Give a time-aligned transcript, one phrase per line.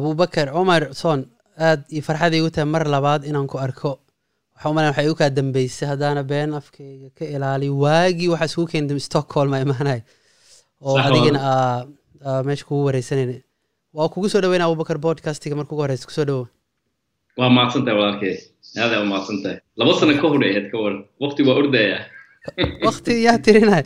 [0.00, 1.20] abubakar cumar soon
[1.68, 3.92] aad iyo farxad igu tahay mar labaad inaan ku arko.
[4.54, 7.68] Waxaa umalaya waxay igu kaa dambeysay haddaana been afkayga ka ilaali.
[7.82, 10.00] Waagii waxaa isugu keentay stockholm a imaanay
[10.80, 11.78] oo adigina aa
[12.28, 13.34] aa meesha kugu wareysanayna
[13.96, 16.44] waa kugu soo dhaweyna abubakar podcastiga marka ugu horeysa ku soo dhawo
[17.40, 18.34] waa mahadsantahay walaalkay
[18.82, 21.98] aad aa mahadsantahay laba sano ka hor ahayd ka waran waqti waa ordaya
[22.86, 23.84] waqti yaa tirinay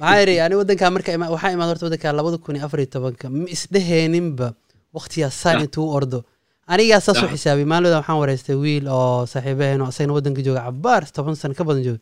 [0.00, 3.26] waxaa idhi ani waddankaa marka waxaa imaad horta waddankaa labada kun iyo afar iyo tobanka.
[3.32, 4.48] Ma isdheheeninba
[4.96, 5.64] waqtigaas saan Ah.
[5.66, 6.18] intuu ordo.
[6.72, 7.32] Anigaa saas u Ah.
[7.34, 11.64] xisaabiyay maalmada waxaan wareystay wiil oo saaxiibaheen oo asagana waddanka jooga cabaar toban sano ka
[11.68, 12.00] badan jooga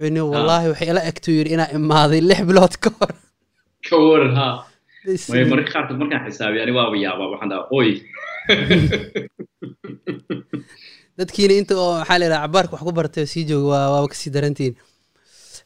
[0.00, 3.12] wuxuu yidhi wallaahi waxay ila egtuu yidhi inaa imaaday lix bilood ka hor.
[3.88, 4.48] Ka waran ha.
[5.32, 7.90] May mararka qaarkood markaan xisaabiya ani waaba yaabaa waxaan dhaha oy.
[11.18, 14.08] Dadkiina inta oo maxaa la yidhaha cabaarka wax ku bartay oo sii jooga waa waaba
[14.12, 14.76] ka sii darantihiin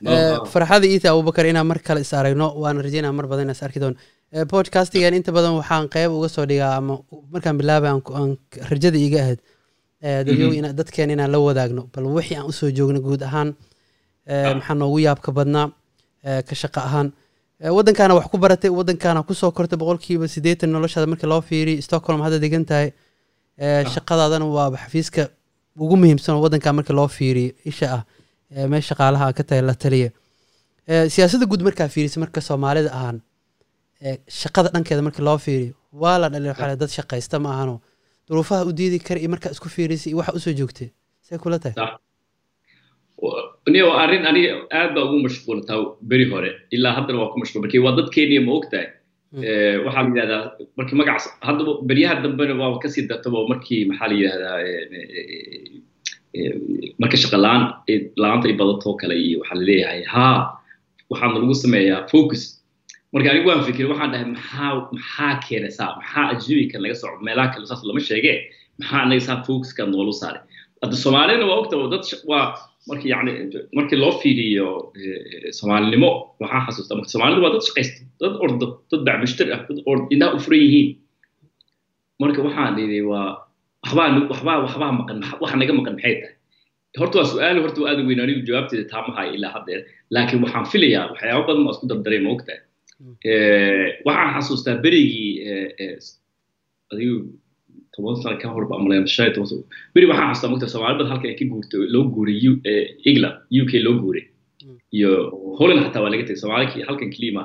[0.04, 0.44] Eh, Ah.
[0.52, 3.78] farxada iita abubakar inaan mar kale is aragno waana rajeynaa mar badan inaan is arki
[3.82, 3.96] doono
[4.34, 6.94] Eh, podcastigan inta badan waxaan qeyb uga soo dhigaa ama
[7.32, 7.56] markaan
[8.18, 8.36] aan
[8.70, 9.40] rajada iiga ahayd
[10.02, 10.74] Eh, Mhm.
[10.78, 13.48] dadkeena inaan la wadaagno bal wixii aan u soo joogno guud ahaan
[14.26, 14.54] eh, Ah.
[14.54, 15.66] maxaa noogu yaabka badnaa
[16.48, 17.08] ka shaqo ahaan
[17.76, 22.20] waddankaana wax ku baratay waddankaana ku soo kortay boqolkiiba siddeetan noloshaada markii loo fiiriy stockholm
[22.26, 22.88] hadda degan tahay
[23.60, 23.84] Ah.
[23.94, 25.22] shaqadaadana waaba xafiiska
[25.84, 28.02] ugu muhiimsan oo waddankaa markii loo fiiriyo isha ah
[28.56, 30.10] ee meel shaqaalaha ka tahay la taliya
[31.14, 33.18] siyaasadda guud markaa fiirisa marka soomaalida ahaan
[34.40, 37.80] shaqada dhankeeda markii loo fiiriyo waa la dhalin waxaa dad shaqaysta ma ahano.
[38.28, 40.88] Duruufaha u diidi kara iyo markaa isku fiirisa iyo waxa u soo joogtay
[41.26, 41.76] see kula tahay?
[43.72, 45.78] Niyo arrin aniga aad baa ugu mashquultaa
[46.10, 46.50] beri hore.
[46.74, 47.62] Ilaa haddana waa ku mashquul.
[47.64, 48.88] Markii waa dadkeeniya ma ogtahay.
[49.32, 49.42] Mm.
[49.44, 50.42] Eh, waxaa la yidhahdaa
[50.78, 55.82] markii magacaas haddaba beryaha dambena waa ka sii dartaba markii maxaa la yidhahdaa eh, eh,
[56.38, 56.52] eh,
[57.00, 60.26] marka shaqa la'aan eh, la'aanta ay badato kale iyo waxaa la leeyahay ha
[61.10, 62.42] waxaana lagu sameeyaa focus
[63.14, 65.90] marka anigu waan fikir waxaan dhahay maxaa maxaa keena saa?
[66.00, 68.32] Maxaa ajnabiga laga socdo meelaha kale saas lama sheege.
[68.80, 70.42] Maxaa anaga saa focuska noolu saaray
[70.82, 72.44] hadda soomaalina waa ogta dad waa
[72.88, 73.32] markii yani
[73.76, 74.68] markii loo fiiriyo
[75.00, 76.10] eh, soomaalinimo
[76.42, 80.36] waxaa xasuusta marka soomaalidu waa dad shaqaysta dad orda dad bacmushtar ah dad ord indhaha
[80.36, 80.88] u furan yihiin.
[82.22, 83.28] Marka waxaan idhi waa
[83.84, 86.34] waxbaa waxbaa waxbaa maqan waxa naga maqan maxay tahay?
[87.00, 89.80] Horta waa su'aal horta waa weyn anigu jawaabteeda taa mahay ilaa haddeer
[90.14, 92.60] laakiin waxaan filayaa waxyaabo badan baa isku dardaray ma ogtahay
[94.06, 95.30] waxaan xasuustaa berigii
[96.92, 97.16] adigu
[97.94, 99.62] toban sano ka hor baa malayn shan iyo toban sano.
[99.94, 102.38] Beri waxaan xasuustaa mogta soomaali badan halka ay ka guurtay loo guuray
[103.10, 104.24] england u k loo guuray.
[104.64, 104.78] Mm.
[104.96, 105.10] iyo
[105.58, 107.42] holland xataa waa laga tegay soomaali ki- halkan kelima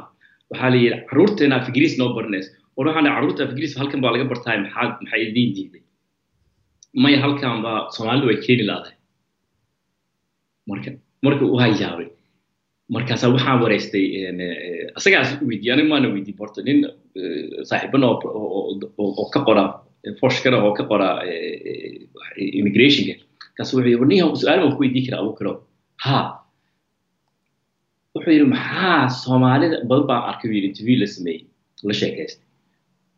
[0.51, 3.99] waxaa la yidhi carruurteena af ingiriis noo baranays war waxaan dhahay carruurta af ingiriis halkan
[4.03, 5.81] baa laga bartaay maxaa maxay idiin diiday?
[7.03, 8.95] Maya halkan baa soomaalidu way keeni laadahay
[10.69, 10.89] marka
[11.25, 12.07] marka waa yaabay
[12.95, 16.79] markaasaa waxaan wareystay eh, asagaas weydiiyey aniga maana weydiin horta nin
[17.19, 18.05] eh, saaxiibana
[19.03, 19.63] oo ka qora
[20.19, 23.13] foshkana oo ka qora eh, eh, immigrationka
[23.57, 25.53] kaas wuxuu yidhi nin su'aal baan ku weydiin karaa abu karo.
[26.05, 26.17] Ha
[28.15, 31.41] wuxuu yidhi maxaa soomaalida badan baan arkay yidhi interview la sameeyey
[31.89, 32.45] la sheekaystay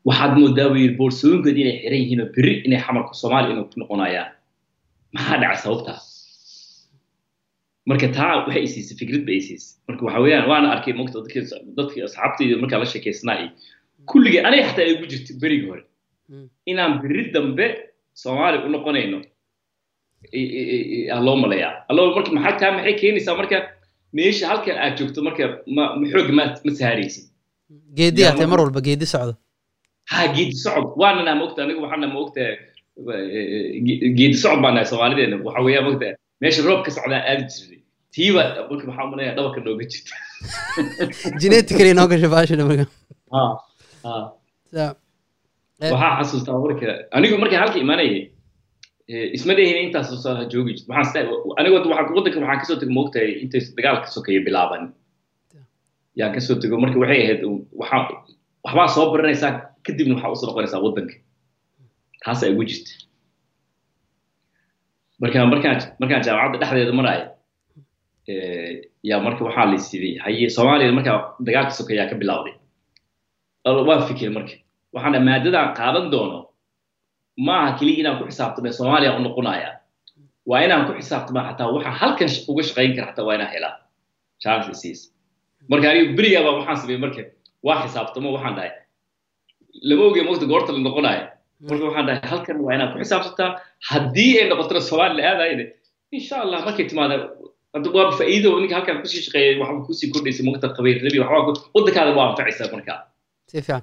[0.07, 3.77] waxaad moodaa buu yidhi boorsooyinkood inay xiran yihiin oo berri inay xamarka soomaaliya inay ku
[3.81, 4.29] noqonayaan
[5.15, 5.97] maxaa dhacay sababtaa
[7.89, 11.17] marka taa waxay isiisay fikrad ba isiisay marka waxa weeyaan waana arkay mogta
[11.77, 13.49] dadkii asxaabtayda markaa la sheekaysnaa iyo
[14.11, 15.83] kulligii aniga xataa ay ugu jirtay berigii hore.
[16.29, 16.47] Mm.
[16.71, 17.65] inaan berri dambe
[18.21, 19.17] soomaali u noqonayno
[21.25, 23.57] loo malayaa allo marka maxaa taa maxay keenaysaa marka
[24.17, 25.43] meesha halkan aad joogto marka
[25.75, 27.23] ma ma xoog ma ma saaraysid?
[27.97, 29.33] Geedi atee mar- walba geedi socdo.
[30.11, 30.85] Ha geedi socod.
[31.01, 32.41] Waanana ma ogta aniga waxaana ma ogta
[34.17, 36.07] geedi socod baa nahay soomaalideena waxa weeyaa mogta
[36.41, 37.81] meesha roob ka socdaa aadi jirnay
[38.15, 40.15] tiiba marka waxaa umaleeyaa dhabarka nooga jirta.
[41.41, 42.85] Genetically gashay baashina marka
[45.93, 46.87] waxaa xasuustaa marka
[47.17, 48.21] anigu marka halka imaanayay
[49.11, 51.27] eh, isma dhehin intaas soo joogi jirto waxaan
[51.59, 54.83] hadda waxaan waddanka waxaan ka soo tegay moogtahay intay dagaalka sokeeye bilaaban.
[56.19, 57.41] Yaan ka soo tego marka waxay ahayd
[58.63, 59.53] waxbaa soo baranaysaa
[59.85, 61.15] kadibna waxaa u soo noqonaysaa waddanka
[62.23, 62.91] taas ay ugu jirta
[65.21, 67.25] marka markaan markaan jaamacadda dhexdeeda maraayo
[69.09, 72.53] yaa marka waxaa la sidii haye soomaaliya markaa dagaalka sokeeyaa ka bilowday.
[73.65, 74.53] Al- waan fikir marka.
[74.93, 76.37] Waxaana maadadaan qaadan doono
[77.45, 79.69] ma aha keliya inaan ku xisaabtame soomaaliya u noqonaya
[80.49, 83.73] waa inaan ku xisaabtama xataa waxa halkan uga shaqayn kara xataa waa inaan helaa.
[84.43, 84.99] Chances
[85.69, 87.21] marka aniga berigaa baa waxaan sameeyey marka.
[87.65, 88.71] Waa xisaabtamo waxaan dhahay.
[89.87, 91.23] Lama ogeya mogta goorta la noqonayo
[91.69, 93.49] marka waxaan dhahay halkan waa inaad ku xisaabtantaa
[93.89, 95.65] haddii ay noqotona soomaali la aadayna
[96.17, 97.15] insha allah markay timaada
[97.97, 102.11] waa faa'iido ninka halkan ku sii shaqeeyay waxba ku sii kordhaysa mogta qabiilnimi waxba waddankaada
[102.17, 102.97] waa anfacaysaa markaa.
[103.51, 103.81] Si fiican.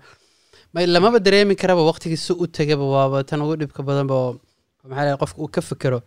[0.75, 4.33] Ma lamaba dareemi karaba waqtigii si u tegaba waaba tan ugu dhibka badanba oo
[4.91, 6.01] maxaa la qofka uu ka fikero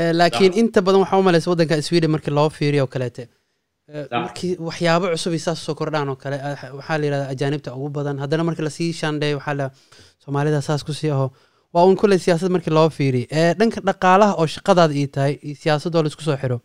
[0.00, 3.22] Eh, laakiin inta badan waxaa u malaysa waddanka sweden markii loo fiiriyo oo kaleete.
[3.92, 7.70] Eh, markii waxyaabo cusub ay saas soo kordhaan oo kale ah, waxaa la yidhahdaa ajaanibta
[7.78, 8.16] ugu badan.
[8.22, 9.66] Haddana markii la sii shaandheeyo waxaa la
[10.22, 11.26] soomaalida saas ku sii aho.
[11.74, 16.02] Waa un kulley siyaasad markii loo fiiriyo Eh, dhanka dhaqaalaha oo shaqadaada ii tahay siyaasadoo
[16.02, 16.58] la isku soo xiro.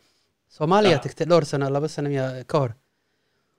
[0.57, 1.03] Soomaaliya Sax.
[1.05, 2.71] tagtay dhowr sano laba sano miya ka hor.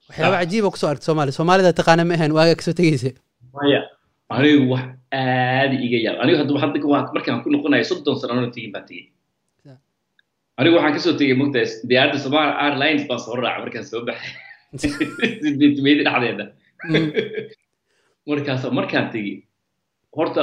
[0.09, 0.41] Waxyaaba Sax.
[0.45, 1.35] cajiiba ku soo argtay soomaaliya.
[1.39, 3.11] Soomaalida taqaana ma ahayn waaga ka soo tegeysa
[3.53, 3.81] maya
[4.29, 6.17] anigu wax aad iga yaab.
[6.23, 9.05] Anigu hadda hadda waa markaan ku noqonayo soddon sano anoo tegin baan tegey.
[10.59, 14.31] Anigu waxaan ka soo tegey mogtahay diyaaradda Somali Airlines baan soo raacay markaan soo baxay.
[14.81, 16.45] Siddeetameyadii dhexdeeda.
[16.89, 17.09] Mm.
[18.29, 19.35] markaas markaan tegey
[20.17, 20.41] horta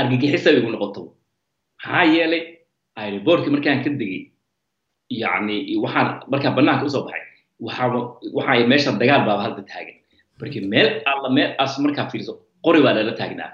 [0.00, 1.00] argagixisa igu noqoto.
[1.82, 2.42] Maxaa yeelay
[3.00, 4.22] aeroboortka markaan ka degey
[5.10, 7.22] yacni waxaan markaan banaanka u soo baxay
[8.36, 9.96] waxaa meesha dagaal baaba hadda taagan.
[10.40, 12.32] Marka meel alla meel as markaa fiiriso
[12.64, 13.50] qori baa lala taagnaa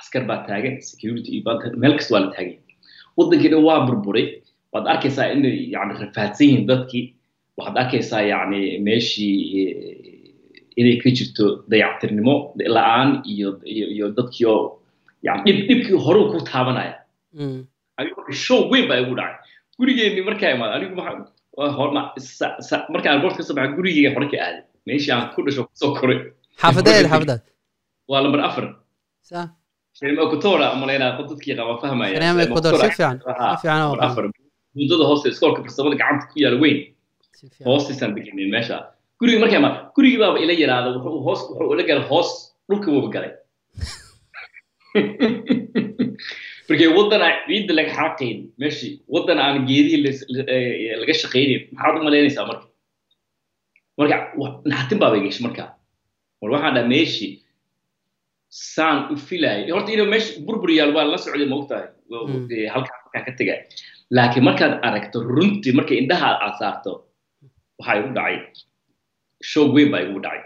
[0.00, 1.42] askar baa taagan security iyo
[1.82, 2.58] meel kasta waa la taagan
[3.16, 4.26] waddankiina waa burburay.
[4.72, 7.04] Waad arkaysaa inay yani rafaadsan yihiin dadkii.
[7.56, 9.36] Waxaad arkaysaa yani meeshii
[10.80, 12.34] inay ka jirto dayactirnimo
[12.76, 14.62] la'aan iyo dadkii oo
[15.46, 16.94] dhibkii horuu ku taabanaya.
[17.34, 17.60] Mm.
[18.44, 19.38] show weyn baa igu dhacay.
[19.78, 20.94] Gurigeenni markaa imaad anigu
[22.94, 24.62] markaan airport ka soo baxay gurigeyga hore ka aaday.
[24.86, 26.18] Meeshii aan ku dhasho ku soo koray.
[26.60, 27.42] Xaafadeed xaafadaad
[28.10, 28.64] waa lambar afar.
[29.28, 29.40] Sa?
[29.96, 32.14] Shirima kutora umalaynaa qof dadkii qaba fahmaya.
[32.16, 34.24] Shirima Ecuador, si fiican, si fiican oo lambar afar
[34.76, 36.78] mudada hoosta iskoolka farsamada gacanta ku yaalla weyn.
[37.68, 38.76] Hoostiisaan degenay meesha
[39.22, 42.30] gurigi markaa imaad gurigii baaba ila yaraada wuxuu hoos wuxuu ila galay hoos
[42.68, 43.32] dhulka wuuba galay.
[46.68, 50.00] Markay waddan aan ciidda laga xaaqayn meeshii waddan aan geedihii
[50.54, 52.66] eh, laga shaqaynayn maxaad u malaynaysaa marka?
[53.98, 54.16] Marka
[54.70, 55.64] naxatin baaba gashay marka.
[56.40, 57.30] War waxaan dhaha meeshii
[58.74, 62.46] saan u filayay horta inuu meesha burbur yaal waa la socday ma ogtahay Waa- Mm.
[62.52, 63.58] eh, halkaa markaan ka tegay.
[64.16, 66.92] Laakiin markaad aragto runtii markay indhaha aad saarto
[67.78, 68.36] waxaa igu dhacay
[69.50, 70.42] show weyn baa igu dhacay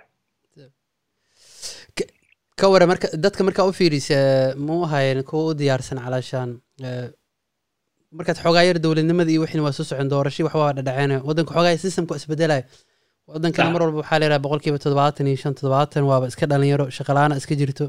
[2.60, 4.18] ka wara marka dadka markaa u fiirisa
[4.66, 6.50] muu ahayn kuwa u diyaarsan calaashaan
[8.18, 10.72] markaad xoogaa yar dowladnimada iyo wixin waa soo socon doorasho wax waa
[11.28, 12.64] waddanka xoogaa systemka waa isbedelaya
[13.32, 17.54] waddankana mar walba waxaa leeyahay boqolkiiba toddobaatan iyo shan toddobaatan waaba iska dhalinyaro shaqalaana iska
[17.60, 17.86] jirto.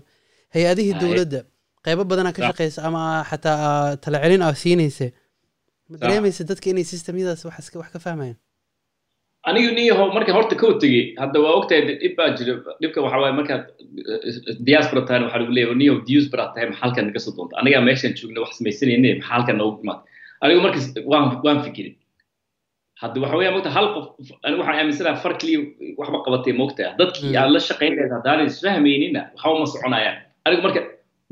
[0.56, 1.40] Hay'adihii dowladda
[1.86, 5.08] qaybo badanaa ka shaqeysa ama xataa aa tala celin aa siinaysa
[5.90, 8.38] ma dareemaysa dadka inay systemyadaas wax ka fahmayaan
[9.50, 13.36] anigu niyaho marka horta kow tegey hadda waa ogtahay dhib baa jira dhibka waxaa waaye
[13.40, 13.64] markaad
[14.26, 14.36] eh,
[14.68, 17.54] diaspora tahay waxaa lagu leeyahay niyaho diaspora tahay maxaa halkan naga soo doonta?
[17.62, 20.00] Anigaa meeshan joogna wax samaysanayne maxaa halkan noogu imaad?
[20.44, 21.96] Anigu markas waan waan fikirin.
[23.02, 24.06] Hadda waxa weeyaa mogta hal qof
[24.46, 25.60] anigu waxaan aaminsanaha far keliya
[26.00, 27.38] waxba qabatay mogtaa dadkii Mm.
[27.42, 30.18] aan la shaqayn lahayd haddaanay isfahmaynina waxba ma soconayaan.
[30.48, 30.80] Anigu marka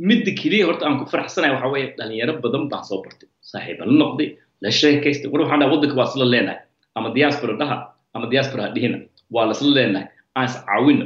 [0.09, 3.27] midda keliya horta aan ku faraxsanahay waxaa weeye dhalinyaro badan baan soo bartay.
[3.51, 4.27] Saaxiiba la noqday
[4.63, 6.59] la sheekaystay war waxaan dhaha waddanka waa isla leenahay.
[6.97, 7.75] Ama diaspora dhaha
[8.15, 8.97] ama diaspora ha dhihina
[9.35, 10.07] waa lasla leenahay.
[10.37, 11.05] Aan is caawino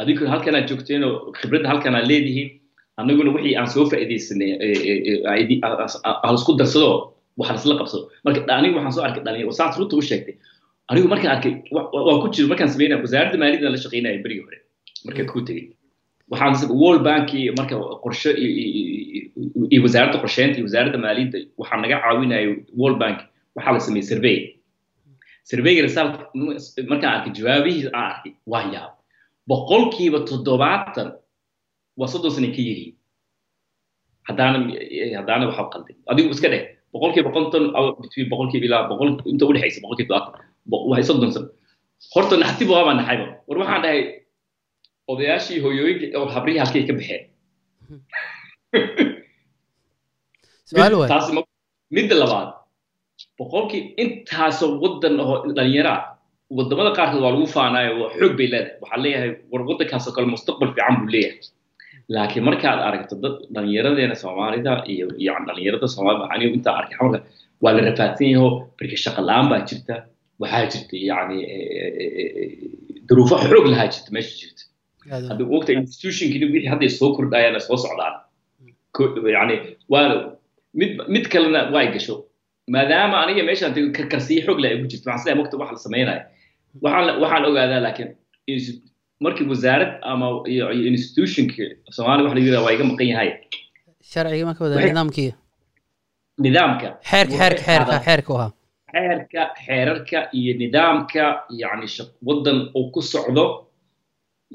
[0.00, 2.48] adinkuna halkan aad joogteenoo khibradda halkan aad leedihiin
[3.00, 4.50] annaguna wixii aan soo faa'iidaysanay
[6.26, 6.90] halisku darsado
[7.40, 8.02] wax lasla qabsado.
[8.24, 10.34] Marka anigu waxaan soo arkay dhalinyaro saas runta u sheegtay.
[10.90, 14.44] Anigu markaan arkay wa- wa- waan ku jiro markaan sameynaya wasaaradda maaliyadda la shaqaynaya berigii
[14.46, 14.58] hore.
[15.06, 15.66] Markaan ku tegey.
[16.30, 17.74] Waxaan world bank marka
[18.04, 22.48] qorshe iyo- wasaaradda qorsheynta iyo wasaaradda maaliyadda waxaa naga caawinaya
[22.80, 23.18] world bank
[23.56, 24.36] waxaa la sameeyey survey
[25.50, 26.14] surveyga result
[26.90, 28.92] markaan arkay jawaabihiisa aan arkay waa yaab
[29.50, 31.08] boqolkiiba toddobaatan
[32.00, 32.92] waa soddon sanay ka yihiin
[34.28, 34.56] haddaana
[35.18, 36.64] haddaana waxa qalday adigu iska dheh
[36.94, 37.64] boqolkiiba konton
[38.02, 41.48] between boqolkiiba ilaa boqol inta udhexaysa boqolkiiba toddobaatan waxay soddon sano
[42.14, 44.00] horta naxtiba waabaa naxayba war waxaan dhahay
[45.12, 47.22] odayaashii hooyooyinka oo habrihii halkay ka baxeen
[51.12, 51.48] taasi ma-
[51.96, 52.48] midda labaad
[53.40, 56.02] boqolkii intaasoo waddan oo dhalinyaro ah
[56.58, 58.76] waddamada qaarkood waa lagu faanaayo waa xoog bay leedahay.
[58.82, 61.38] Waxaa leeyahay war waddankaasoo kale mustaqbal fiican buu leeyahay.
[62.14, 67.20] Laakiin markaad aragto dad dhalinyaradeena soomaalida iyo iyo dhalinyarada soomaalida anigu intaa arkay xamalka
[67.62, 69.94] waa la rafaadsan yaho marka shaqa la'aan baa jirta
[70.42, 71.36] waxaa jirta yani
[73.08, 74.62] duruufo xoog lahaa jirta meesha jirta.
[75.30, 78.14] Hadda ogta institutionkii wixii hadday soo kordhayaan soo socdaan.
[79.36, 79.54] Yani
[79.92, 80.04] waa
[80.80, 82.14] mid mid kalena waa ay gasho
[82.74, 85.80] maadaama aniga meeshaan tago karkarsiyo xoog leh ay ku jirto waxaan sidaa mogta wax la
[85.86, 86.22] samaynayo
[87.22, 88.10] waxaan ogaadaa laakiin
[89.24, 91.62] markii wasaarad ama iyo institutionka
[91.96, 93.30] soomaaliya waxa la yidhahdaa waa iga maqan yahay.
[94.10, 95.30] Sharciga ma ka wada nidaamkii?
[96.44, 96.88] Nidaamka.
[97.10, 98.50] Xeerka xeerka xeerka xeerka ahaa.
[98.92, 101.24] Xeerka xeerarka iyo nidaamka
[101.94, 103.44] shaq- waddan uu ku socdo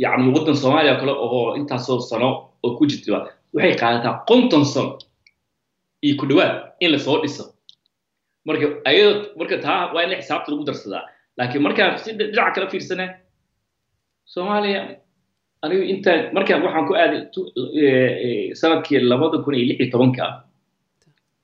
[0.03, 2.29] yani waddan soomaaliya oo kale oo intaasoo sano
[2.65, 3.11] oo ku jirta
[3.53, 4.97] waxay qaadataa konton sano
[6.05, 6.53] iyo ku dhawaad
[6.83, 7.43] in la soo dhiso
[8.47, 11.03] marka taa waa in xisaabta lagu darsadaa.
[11.37, 13.05] Laakiin markaan si dhinaca kala fiirsane
[14.33, 14.81] soomaaliya
[15.63, 17.21] anigu intaan markaan waxaan ku aaday
[18.59, 20.25] sannadkii labada kun iyo lix iyo tobanka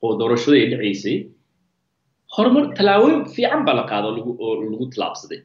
[0.04, 1.16] oo doorashada ay dhacaysay
[2.36, 5.40] horumar tallaabooyin fiican baa la qaada oo lagu tallaabsaday.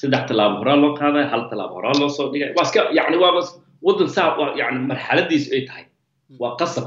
[0.00, 2.50] Saddex tallaabo horaa loo qaaday hal tallaabo horaa loo soo dhigay.
[2.56, 3.40] Waa iska yani waaba
[3.86, 4.28] waddan saa
[4.60, 5.84] yani marxaladiisu ay tahay.
[6.40, 6.86] Waa qasab.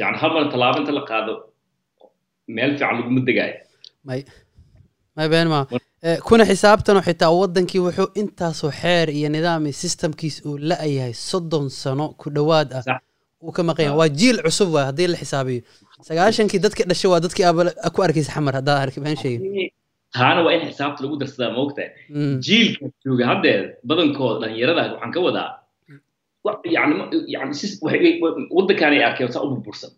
[0.00, 1.32] Yani hal mar tallaabo inta la qaado
[2.56, 3.56] meel fiican laguma degaayo
[4.08, 4.20] may
[5.16, 5.60] may been ma
[6.28, 12.06] kuna xisaabtanoo xitaa waddankii wuxuu intaasoo xeer iyo nidaam iyo systemkiis uu la-yahay soddon sano
[12.20, 12.84] ku dhowaad ah.
[13.46, 13.98] Uu ka maqan yahay.
[14.00, 15.62] Waa jiil cusub waay haddii la xisaabiyo.
[16.08, 17.62] Sagaashankii dadka dhashay waa dadkii aaba
[17.94, 19.42] ku arkaysa xamar haddaad arki been sheegin.
[20.16, 21.90] Taana waa in xisaabta lagu darsadaa maogtahay
[22.46, 25.48] jiilka jooga haddeer badankooda dhalinyarada waxaan ka wadaa
[26.76, 26.94] yani
[27.34, 27.52] yani
[28.56, 29.90] waddankaan ay arkeen saa u burbursan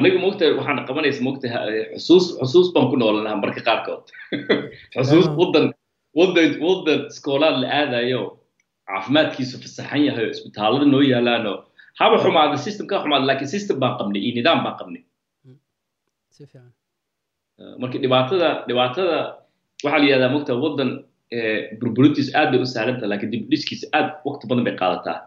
[0.00, 4.04] aniga moogtahay waxaan qabanaysa moogtahay xusuus xusuus baan ku noolanaha marka qaarkood.
[4.94, 5.66] Xusuus waddan
[6.18, 8.20] waddan waddan iskoolaad la aadayo
[8.90, 11.52] caafimaadkiisu fasaxan yahay oo isbitaallada noo yaalaano
[12.00, 15.02] haba xumaada system ka xumaada laakiin system baan qabnay iyo nidaam baan qabnay.
[17.82, 19.16] Marka dhibaatada dhibaatada
[19.84, 20.90] waxaa la yidhahdaa moogtahay waddan
[21.80, 25.18] burburintiisu aad bay u sahlantaha laakiin dib dhiskiisa aad waqti badan bay qaadataa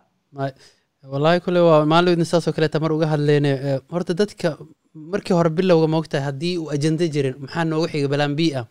[1.12, 3.52] wallahi kule waa maalin saasoo kaleeta mar uga hadleyne
[3.92, 4.58] horta dadka
[4.94, 8.66] markii hore bilowga moogtahay haddii uu ajenda jirin maxaa noogu xiga balaan bi ah?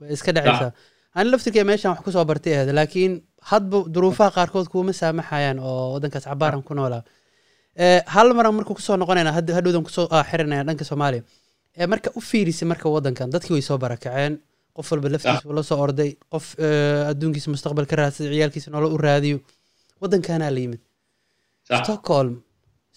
[0.00, 0.72] Way iska dhacaysaa.
[1.14, 3.12] Ani laftirkee meeshan wax ku soo bartay ahayd laakiin
[3.50, 7.02] hadba duruufaha qaarkood kuuma saamaxayaan oo waddankaas cabaaran ku noolaa.
[8.14, 11.22] Hal maran markuu ku soo noqonayna hadhowdan ku soo xirinaya dhanka soomaaliya
[11.92, 14.38] marka u fiirisay marka waddankan dadkii way soo barakaceen
[14.76, 16.46] qof walba laftiisa la soo orday qof
[17.10, 19.38] adduunkiisa mustaqbal ka raadsaday ciyaalkiisa nolol u raadiyo
[20.02, 20.80] waddankaanaa la yimid
[21.82, 22.34] stockholm.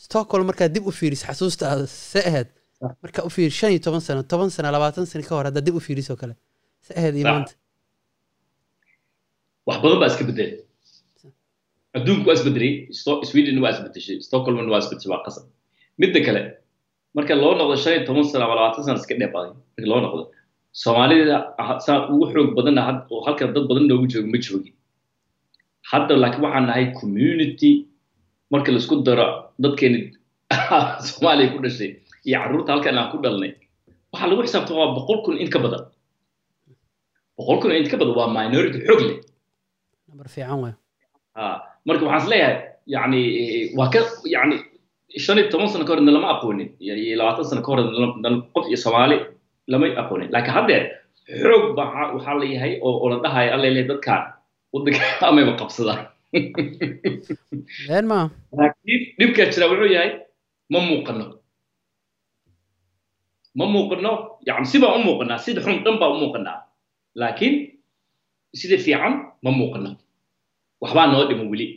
[0.06, 2.48] Stockholm markaad dib u fiiriso xasuusta aad se ahayd
[3.04, 5.76] markaa u fiiri shan iyo toban sano toban sano labaatan sano ka hor haddaad dib
[5.80, 6.34] u fiirisoo kale.
[6.86, 7.54] Se ahayd iyo maanta.
[9.68, 10.54] Wax badan baa iska bedelay
[11.98, 12.72] adduunku waa isbedelay
[13.30, 15.46] sweden waa isbedeshay stockholmna waa isbedeshay waa qasab.
[16.02, 16.42] Midda kale
[17.16, 20.24] marka loo noqdo shan iyo toban sano ama labaatan sano iska dheebaaday marka loo noqdo
[20.84, 21.36] soomaalida
[21.86, 22.82] saa ugu xoog badanna
[23.14, 24.74] oo halkan dad badan noogu joogo ma joogin.
[25.92, 27.72] Hadda laakiin waxaan nahay community
[28.52, 29.28] marka la isku daro
[29.64, 30.00] dadkeeni
[31.08, 31.92] soomaaliya ku dhashay
[32.28, 33.52] iyo carruurta halkan aan ku dhalnay
[34.12, 35.84] waxaa lagu xisaabtan waa boqol kun in ka badan.
[37.38, 39.18] Boqol kun in ka badan waa minority xoog leh.
[40.08, 40.76] Number fiican waay.
[41.88, 43.22] Marka waxaan is leeyahay yani
[43.78, 44.56] waa ka yani
[45.18, 47.82] shan iyo toban sano ka hor nalama aqoonin iyo labaatan sano ka hor
[48.54, 49.18] qof iyo soomaali
[49.72, 50.28] lama aqoonin.
[50.34, 50.84] Laakiin haddeer
[51.42, 51.84] xoog ba
[52.16, 54.24] waxaa la yahay oo la dhahayo alla leeyahay dadkaan
[54.74, 56.02] waddanka amayba qabsadaan
[58.60, 60.12] laakiin dhibkaa jira wuxuu yahay
[60.74, 61.26] ma muuqano
[63.60, 64.12] ma muuqano
[64.48, 66.58] yani sibaa u muuqanaa sida xun dhan baa u muuqanaa
[67.22, 67.56] laakiin
[68.60, 69.14] sida fiican
[69.46, 69.90] ma muuqano
[70.84, 71.68] waxbaa noo dhiman weli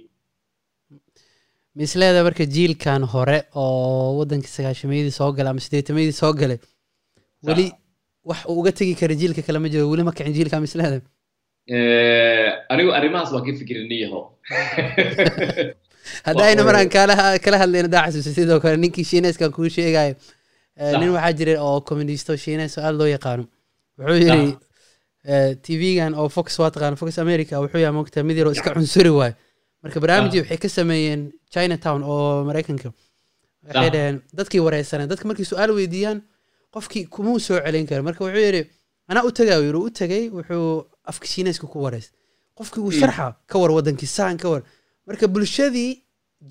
[1.81, 6.59] misleeda marka jiilkan hore oo waddankii sagaashamayadii soo galay ama sideetamayadii soo galay
[7.49, 7.67] weli
[8.29, 9.85] wax uu uga tegi kara jiilka kale ma jiro.
[9.93, 10.99] Weli ma kicin jiilka misleeda
[12.75, 14.21] anigu arrimahaas waa ka fikirinayaho
[16.29, 20.15] haddayna maraan kala kala hadlayna daa xasuusa sidoo kale ninkii shiineyskan kuu sheegayo
[20.77, 23.45] nin waxaa jira oo communisto shiineys oo aada loo yaqaano.
[23.99, 24.57] Wuxuu yidhi
[25.67, 29.35] tv-gan oo fox waa taqaana fox america wuxuu yahay mogtaa mid yaroo iska cunsuri waayo.
[29.83, 32.93] Marka barnaamijii waxay ka sameeyeen chinatown oo maraykanka.
[33.67, 36.23] Waxay dhaheen dadkii wareysaneen dadka markay su'aal weydiiyaan
[36.75, 38.63] qofkii kumuu soo celin karo marka wuxuu yidhi
[39.11, 40.69] anaa u tagaa yiri u tagay wuxuu
[41.11, 42.07] afka shiineyska ku wareys.
[42.57, 44.63] Qofkii wuu sharxa ka war wadankii saan ka war.
[45.07, 46.03] Marka bulshadii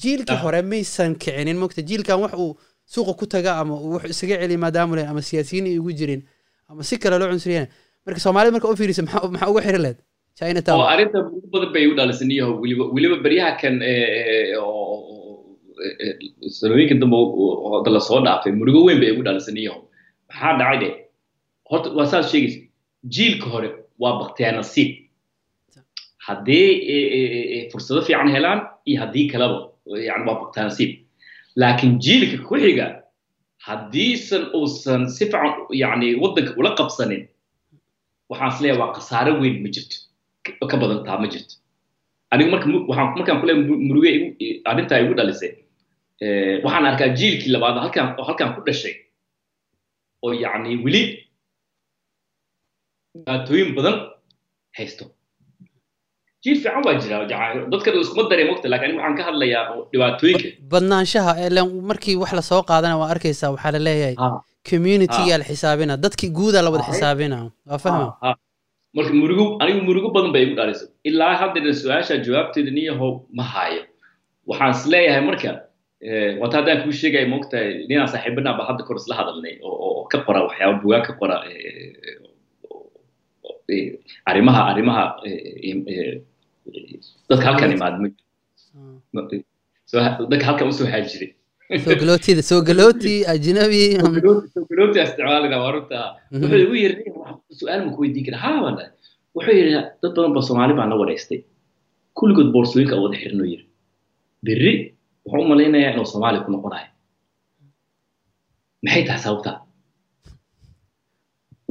[0.02, 2.54] jiilkii hore maysan kicinin mogta jiilkan wax uu
[2.94, 6.22] suuqa ku taga ama uu wax isaga celiya maadaama len ama siyaasiyiin ay ugu jirin
[6.70, 7.68] ama si kale loo cunsuriyana
[8.06, 9.98] marka soomaalida marka u fiirisa maxaa uga xiri leed?
[10.38, 10.82] Chinatown.
[10.94, 13.76] Arrinta ugu badan bay u dhalisaniyaho weliba weliba beryaha kan
[16.58, 17.18] sanooyinkan dambe
[17.76, 19.80] hadda la soo dhaafay murugo weyn bay ugu dhalisaniyaho
[20.30, 20.90] maxaa dhacay de?
[21.70, 22.60] Horta waa saas sheegaysa
[23.16, 23.70] jiilka hore
[24.02, 24.90] waa baktiyaa nasiib.
[26.28, 29.58] Haddii fursado fiican helaan iyo haddii kaleba
[30.08, 30.92] yani waa baktiyaa nasiib.
[31.56, 32.88] Laakiin jiilka ku xiga
[33.68, 35.52] haddiisan uusan si fiican
[35.84, 37.24] yani waddanka ula qabsanin
[38.30, 39.96] waxaan is leeyahay waa khasaare weyn ma jirto.
[40.72, 41.56] Ka badan taa ma jirto.
[42.32, 44.10] Anigu markaan ku leeyahay muruge
[44.70, 45.52] arrintaa igu dhalisay.
[46.64, 48.96] Waxaan arkaa jiilkii labaad halkaan ku dhashay.
[50.24, 51.02] Oo yacni weli
[53.16, 53.96] dhibaatooyin badan
[54.78, 55.06] haysto.
[56.44, 57.18] Jiil fiican waa jira.
[57.32, 60.48] Jaca- dadka iskuma dareen mogta laakiin aniga waxaan ka hadlayaa dhibaatooyinka.
[60.72, 61.32] Badnaanshaha
[61.90, 64.16] markii wax la soo qaadana waa arkaysaa waxaa la leeyahay.
[64.22, 64.28] Ha,
[64.70, 67.38] communitygaa la xisaabina dadkii guudaa la wada xisaabina
[67.70, 68.08] waa fahma
[68.98, 73.82] marka murugo anigu murugo badan bay igu dhalisay ilaa haddana su'aasha jawaabteeda niyahow ma haayo.
[74.50, 75.52] Waxaan is leeyahay marka
[76.42, 80.40] wata haddaan kuu sheegaya mogtahay ninaan saaxiibana ba hadda kor isla hadalnay oo ka qora
[80.48, 81.36] waxyaaba bugaa ka qora
[83.70, 84.00] eh,
[85.94, 86.22] eh,
[87.30, 87.98] dadka halkan imaada
[90.32, 91.32] dadka halkan u soo haajiray
[91.86, 93.82] soo galootida soo galooti ajnabi
[94.54, 95.98] sogalooti isticmaalina waa runta
[96.32, 96.96] wuxuu igu yiri
[97.60, 98.92] su'aal ma ku weydiin kara haa baan dhahay
[99.36, 101.40] wuxuu yidhi dad badan ba soomaali baan la wareystay
[102.18, 103.66] kulligood boorsooyinka wada xirnoo yiri
[104.46, 104.74] berri
[105.26, 106.90] wuxuu u malaynayaa inuu soomaali ku noqonayo
[108.84, 109.52] maxay tahay sababta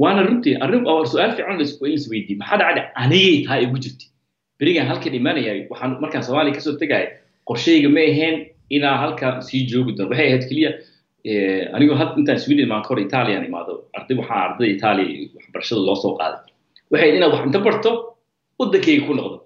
[0.01, 1.83] waana runtii arrin oo su'aal fiican la isku
[2.41, 4.05] maxaa dhacday anigay tahay igu jirti
[4.59, 7.07] berigaan halkan imaanaya waxaan markaan soomaaliya ka soo tegaya
[7.49, 8.35] qorshayga ma ahayn
[8.75, 10.71] inaa halkan sii joogi doono waxay ahayd keliya
[11.75, 16.13] anigoo had intaan sweden imaan kahor italian imaado arday waxaa ardayda italia waxbarashada loo soo
[16.19, 16.39] qaaday
[16.91, 17.91] waxay ahayd inaad wax inta barto
[18.59, 19.37] waddankayga ku noqdo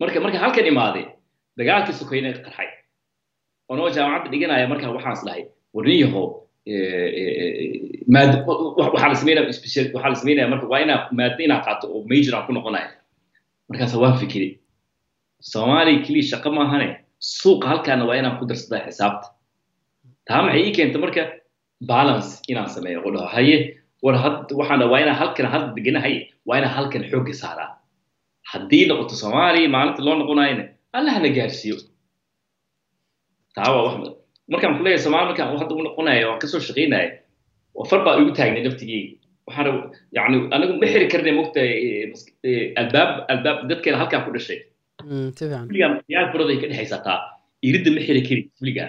[0.00, 1.04] marka marka halkan imaaday
[1.58, 2.68] dagaalkii sokayna qarxay
[3.72, 5.42] onoo jaamacadda dhiganaya marka waxaan is dhahay
[9.20, 12.52] sameynaya special waxaa la sameynaya marka waa inaa maadda inaa qaato oo major aan ku
[12.52, 12.90] noqonaya
[13.68, 14.48] markaasa waan fikiri.
[15.40, 19.26] Soomaaliya keliya shaqo maahane suuqa halkaana waa inaan ku darsadaa xisaabta.
[20.26, 21.22] Taa maxay ii keenta marka?
[21.86, 23.56] Balance inaan sameeyo oo dhaho haye
[24.02, 26.14] war had waxaan waa inaan halkan hadda deganahay
[26.46, 27.70] waa inaan halkan xoogga saaraa.
[28.52, 31.76] Haddii noqoto soomaaliya maalinta loo noqonayna allahna gaarsiiyo.
[33.54, 34.15] Taa waa wax
[34.52, 37.08] markaan ku leeyahay soomaali markaan hadda u noqonayo waan ka soo shaqaynaya
[37.90, 39.14] far baa igu taagnay naftigeyga
[39.46, 39.76] waxaan
[40.18, 41.60] yani anigu ma xiri karnay mogta
[42.82, 44.58] albaab albaab dadkeena halkaa ku dhashay.
[45.10, 47.18] Mm, fiican weligaa yaal furaday ka dhexaysa taa.
[47.68, 48.88] Iridda ma xiri kari weligaa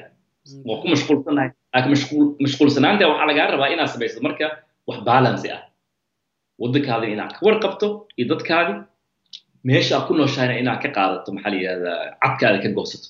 [0.67, 4.45] waa ku mashquulsanahay laakiin mashquul mashquulsanaanta waxaa lagaa rabaa inaad samayso marka
[4.89, 5.61] wax balance ah.
[6.61, 8.73] Waddankaada inaad ka warqabto iyo dadkaadi
[9.69, 13.07] meesha aad ku nooshahayna inaad ka qaadato maxaa la yidhahdaa cadkaada ka goosato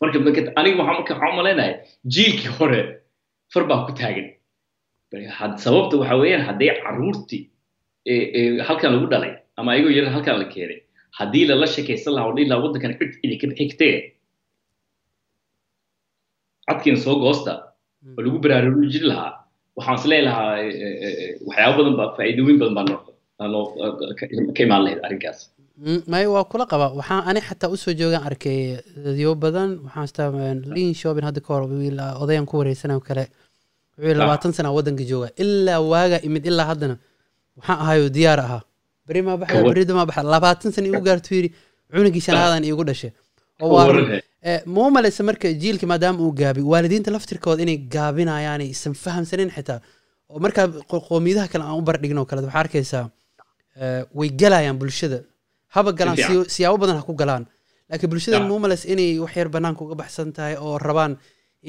[0.00, 0.16] marka
[0.60, 1.72] aniga waxaan marka waxaan u malaynahay
[2.14, 2.80] jiilkii hore
[3.52, 4.28] far baa ku taagan.
[5.64, 6.68] Sababta waxa weeyaan hadday
[8.12, 10.78] ee halkan lagu dhalay ama ayagoo yaran halkan la keenay
[11.18, 13.94] haddii lala sheekaysan lahaa oo dhihi lahaa waddankan cid idinka xigtee
[16.68, 17.52] cadkiina soo goosta
[18.16, 19.32] oo lagu baraarujin lahaa
[19.76, 20.50] waxaan is leelahaa
[21.48, 22.84] waxyaabo badan baa faa'iidooyin badan baa
[24.56, 25.38] ka imaan lahayd arrinkaas
[26.12, 26.86] may waa kula qaba.
[26.98, 29.70] Waxaan ani xataa u soo joogaan arkay dadyo badan.
[29.84, 30.28] Waxaan istaa
[30.74, 33.24] liin shopping hadda ka hor wiil ah, odayan ku wareysanayo kale.
[33.98, 34.18] Wuxuu Ah.
[34.20, 35.28] labaatan sana waddanka jooga.
[35.42, 36.96] Ilaa waaga imid ilaa haddana
[37.58, 38.62] waxaan ahayoo diyaar ahaa.
[39.06, 41.50] Beri maa war- berida maa baxaya labaatan sana igu gaartu yidhi
[41.92, 43.12] cunugii shanaadan iigu dhashay.
[43.62, 44.20] Oo waa.
[44.48, 49.50] Eh, ma u malaysa marka jiilka maadaama uu gaabi waalidiinta laftirkooda inay gaabinayaan isan fahamsanin
[49.56, 49.80] xitaa.
[50.30, 53.04] Oo markaa qo- qowmiyadaha kale aan u bardhigno kale waxaa arkaysaa
[53.82, 55.18] eh, way galayaan bulshada
[55.76, 56.16] haba galaan
[56.54, 57.44] siyaabo badan ha ku galaan.
[57.90, 61.12] Laakiin bulshada ma u malaysa inay wax yar banaanka uga baxsan tahay oo rabaan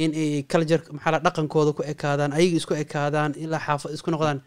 [0.04, 4.40] in ay culture maxaa dhaqankooda ku ekaadaan ayaga isku ekaadaan ilaa xaafad isku noqdaan.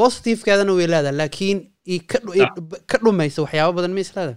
[0.00, 1.58] Positive-keedana way leedahay laakiin
[2.90, 4.36] ka dhumaysa waxyaabo badan ma isleedahay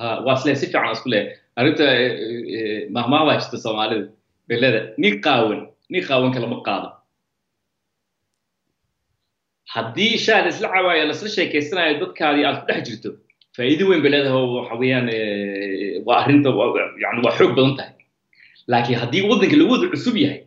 [0.00, 1.34] Ha, waa isle si fiican isku leeyahay.
[1.58, 2.12] Arrinta eh,
[2.56, 4.06] eh, mahmaah baa jirta soomaalida
[4.48, 4.84] bay leedahay.
[5.02, 5.60] Nin qaawan
[5.92, 6.88] nin qaawan kalama qaado.
[9.74, 13.10] Haddii shaad isla cawaayo lasla sheekeysanayo dadkaadii aad ku dhex jirto
[13.58, 15.08] faa'iido weyn bay leedahay waxa weeyaan
[16.06, 16.50] waa arrinta
[17.04, 17.92] yani waa xoog badan tahay
[18.72, 20.40] laakiin haddii waddanka lagu wada cusub yahay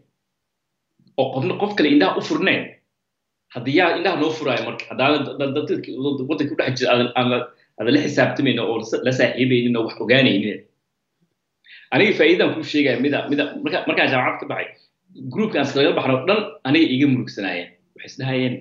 [1.20, 2.64] oo qofna qof kale indhaha u furneen
[3.56, 5.16] haddii yaa indhaha noo furaayo marka haddaana
[6.30, 7.48] waddanka ku dhex jira aadan-
[7.96, 10.60] la- xisaabtamaynin oo la- saaxiibaynin oo wax ogaanaynin
[11.94, 14.70] aniga faa'iidaan kuu sheegaya mida mida marka markaan jaamacad ka baxay
[15.34, 18.56] groupkaan iskalaga baxno dhan aniga iga murugsanaayeen waxay isdhahayeen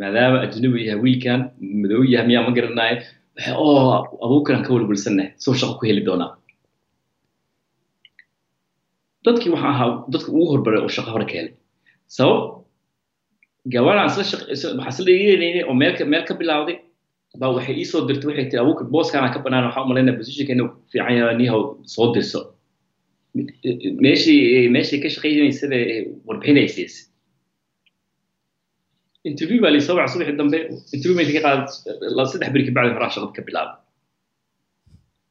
[0.00, 1.40] maadaama ajnabi yahay wiilkan
[1.80, 2.96] madow yahay miyaa ma garanaayo
[3.36, 3.82] waxay oo
[4.24, 6.30] abuukan ka walwalsannahay soo shaqo ku heli doonaa.
[9.24, 11.54] Dadkii waxaa ahaa dadka ugu horbaray oo shaqo hore ka helay.
[12.16, 12.40] Sabab
[13.72, 14.48] gabadhaan waxaa
[14.92, 15.74] isla dhegeynaynay oo
[16.12, 16.76] meel ka bilawday
[17.40, 20.52] baa waxay ii soo dirtay waxay tiri abuuka booskaana ka banaan waxaa u malaynaya positionka
[20.56, 21.62] inuu fiican yahay niyahow
[21.94, 22.40] soo dirso.
[24.04, 25.76] Meeshii meeshii ka shaqaynaysada
[26.26, 26.94] warbixinaysiis
[29.30, 30.58] interview baa laysoo wacay subaxii dambe.
[30.96, 33.78] Interview maysa ka qaaday saddex beri kabacdi horaa shaqada ka bilaabay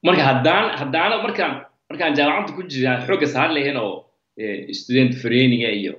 [0.08, 1.51] marka haddaan haddaana markaan
[1.89, 3.91] markaan jaamacadda ku jira xoogga saar lahayn oo
[4.41, 5.93] eh, student traininga iyo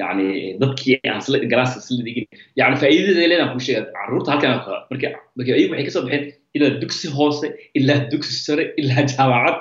[0.00, 0.26] yani
[0.62, 2.26] dadkii aan isla galaaska isla dhigin.
[2.60, 4.50] Yani faa'iidada leedaan ku sheega carruurta halkan
[4.90, 6.24] marka marka ayagu waxay ka soo baxeen
[6.56, 7.46] ilaa dugsi hoose
[7.78, 9.56] ilaa dugsi sare ilaa jaamacad.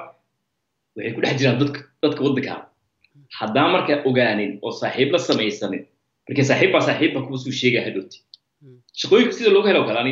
[0.95, 2.55] Waxay ku dhex jiraan dadka dadka waddanka.
[3.39, 5.83] Haddaan marka ogaanin oo saaxiib la samaysanin
[6.27, 8.17] marka saaxiib baa saaxiib baa kuwa suu sheegaya hadhowti
[8.99, 10.11] shaqooyinka sida looga helo kale ani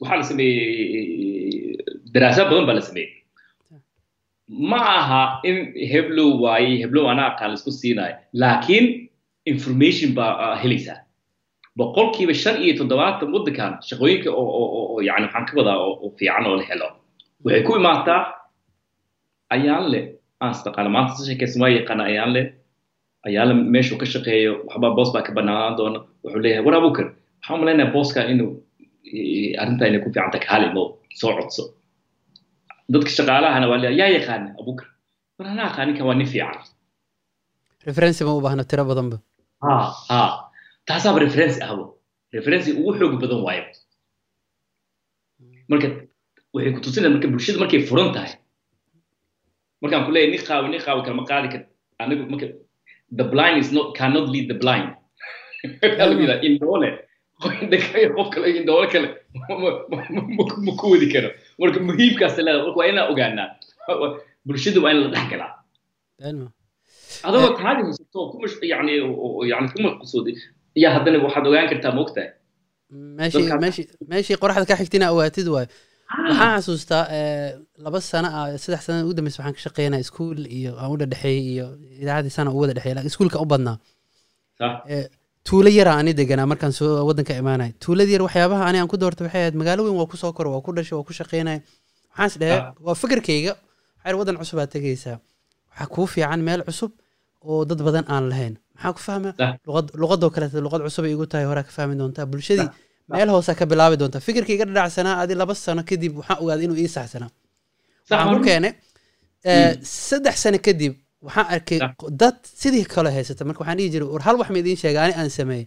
[0.00, 1.76] waxaa la sameeyey
[2.14, 3.12] daraasaad badan baa la sameeyey
[4.70, 5.56] ma aha in
[5.92, 8.86] heblow waaye heblow anaa aqaan la isku siinayo laakiin
[9.52, 10.98] information baa helaysaa
[11.78, 16.64] boqolkiiba shan iyo toddobaatan waddankan shaqooyinka oo yani waxaan ka wadaa oo fiican oo la
[16.70, 16.88] helo
[17.44, 18.20] waxay ku imaataa
[19.54, 20.04] ayaan leh
[20.42, 22.44] aan isdaqaana maanta si sheekaysan waa yaqaana ayaan leh
[23.26, 27.06] ayaan leh meeshuu ka shaqeeyo waxbaa boos baa ka banaanaan doona wuxuu leeyahay war abukar
[27.38, 28.50] waxaan u malaynaya booska inuu
[29.62, 30.82] arrintaa inay ku fiicanta kaalimo
[31.20, 31.62] soo codso.
[32.92, 34.86] Dadka shaqaalahana waa leeyahay yaa yaqaana abukar
[35.38, 36.58] war anaa aqaaninka waa nin fiican.
[37.88, 39.16] Referency ma u baahna tiro badanba
[39.64, 39.74] ha
[40.08, 40.20] ha
[40.88, 41.84] taasaaba referency ahbo.
[42.36, 43.64] Referency ugu xoog badan waayo.
[45.70, 45.88] Marka
[46.54, 48.32] waxay ku tusinaya marka bulshada markay furan tahay.
[49.82, 51.62] Markaan ku leeyahay nin qaawi nin qaawi kalama qaadi kar.
[52.02, 52.46] Anigu marka
[53.10, 54.94] the blind is not cannot lead the blind.
[56.48, 57.06] Indoole
[57.40, 59.08] qof kale indoole kale
[60.66, 61.28] ma ku wadi karo
[61.60, 63.48] marka muhiimkaas leeda marka waa inaan ogaanaa
[64.46, 65.52] bulshada waa in la dhex galaa
[67.28, 68.92] adagoo taadi haysato ku mash yani
[69.50, 70.32] yani ku maqsuudi
[70.82, 72.30] yaa haddana waxaad ogaan kartaa ma ogtahay
[73.18, 75.68] meeshii meeshii meeshii qoraxda ka xigtina awaatid waayo
[76.10, 77.04] waxaan xasuustaa
[77.84, 81.42] laba sano ah saddex sana ugu dambeysa waxaan ka shaqeynaa iskuul iyo aan u dhadhexeeyey
[81.54, 81.66] iyo
[82.02, 83.76] idaacaddii sana u wada dhexeeyay laakiin iskuulka u badnaa.
[85.46, 87.70] Tuulo yara ani deganaa markaan soo waddanka imaanay.
[87.84, 90.48] Tuulada yar waxyaabaha ani aan ku doortay waxay ahayd magaalo weyn waa ku soo koro
[90.54, 91.60] waa ku dhashay waa ku shaqeynaya
[92.10, 93.52] waxaan is dhehe waa fikirkayga
[94.04, 95.18] waxaa waddan cusub aad tegaysaa.
[95.70, 96.90] Waxaa kuu fiican meel cusub
[97.48, 98.54] oo dad badan aan lahayn.
[98.74, 99.30] Maxaa ku fahma
[99.66, 102.26] luqad luqadoo kaleeta luqad cusub ay igu tahay horaa ka fahmi doontaa.
[102.32, 102.68] Bulshadii
[103.12, 106.90] meel hoosaa ka bilaabi doontaa fikirkayga dhadhacsanaa adi laba sano kadib waxaan ogaaday inuu ii
[106.96, 107.30] saxsanaa
[108.10, 108.72] waxaan ku keenay
[109.82, 110.92] saddex sano kadib
[111.26, 111.78] waxaan arkay
[112.20, 113.44] dad sidii kale haysata.
[113.44, 115.66] Marka waxaan dhihi jiray war hal wax ma idiin sheega ani aan sameeyey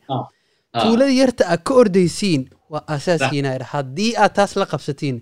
[0.82, 5.17] tuulada yarta aad ka ordaysiin waa asaaskiina idha haddii aad taas la qabsatiin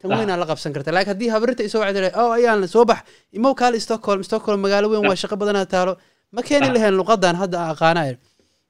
[0.00, 0.92] tan weynaa la qabsan karta.
[0.92, 3.00] Laakiin haddii habrinta isoo wacdi oo ayaan soo bax.
[3.38, 5.92] Imow kaale stockholm stockholm magaalo weyn waa shaqo badanaa taalo.
[6.34, 8.00] Ma keeni lahayn luqadan hadda aan aqaana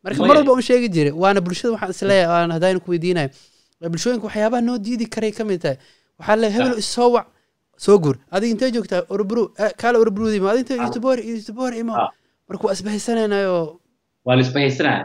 [0.05, 3.31] marka mar walba un sheegi jiray waana bulshada waxaan is leeyahay aan haddaan ku weydiinayo
[3.93, 5.77] bulshooyinka waxyaabaha noo diidi karay ka mid tahay.
[6.19, 7.27] Waxaa leeyahay hebel isoo wac
[7.85, 9.43] soo guur adiga intee joogtaa orbru
[9.81, 11.95] kaale orbrudi ma adinta yutubor yutubor imo
[12.49, 13.57] marka waa isbahaysanaynayo.
[14.27, 15.05] Waa la isbahaysanaya.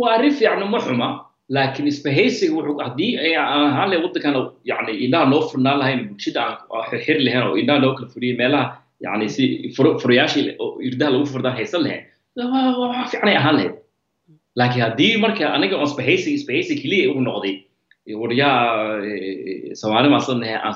[0.00, 1.08] Waa arrin fiican uma xuma
[1.54, 4.34] laakiin isbahaysiga wuxuu haddii ahaan leh waddankan
[4.70, 8.66] yani indhaha noo furnaan lahayn bulshada aan xirxiri lahayn oo indhaha noo kala furiyay meelaha
[9.04, 9.42] yani si
[9.76, 10.44] furayaashii
[10.88, 12.02] irdaha lagu furdaan haysan lahayn
[12.80, 13.74] waa fiicanay ahaan lahayd
[14.58, 17.54] laakiin haddii marka aniga on isbahaysiga isbahaysiga keliya uu noqday
[18.22, 18.56] waryaa
[19.80, 20.74] soomaali maasanahay aan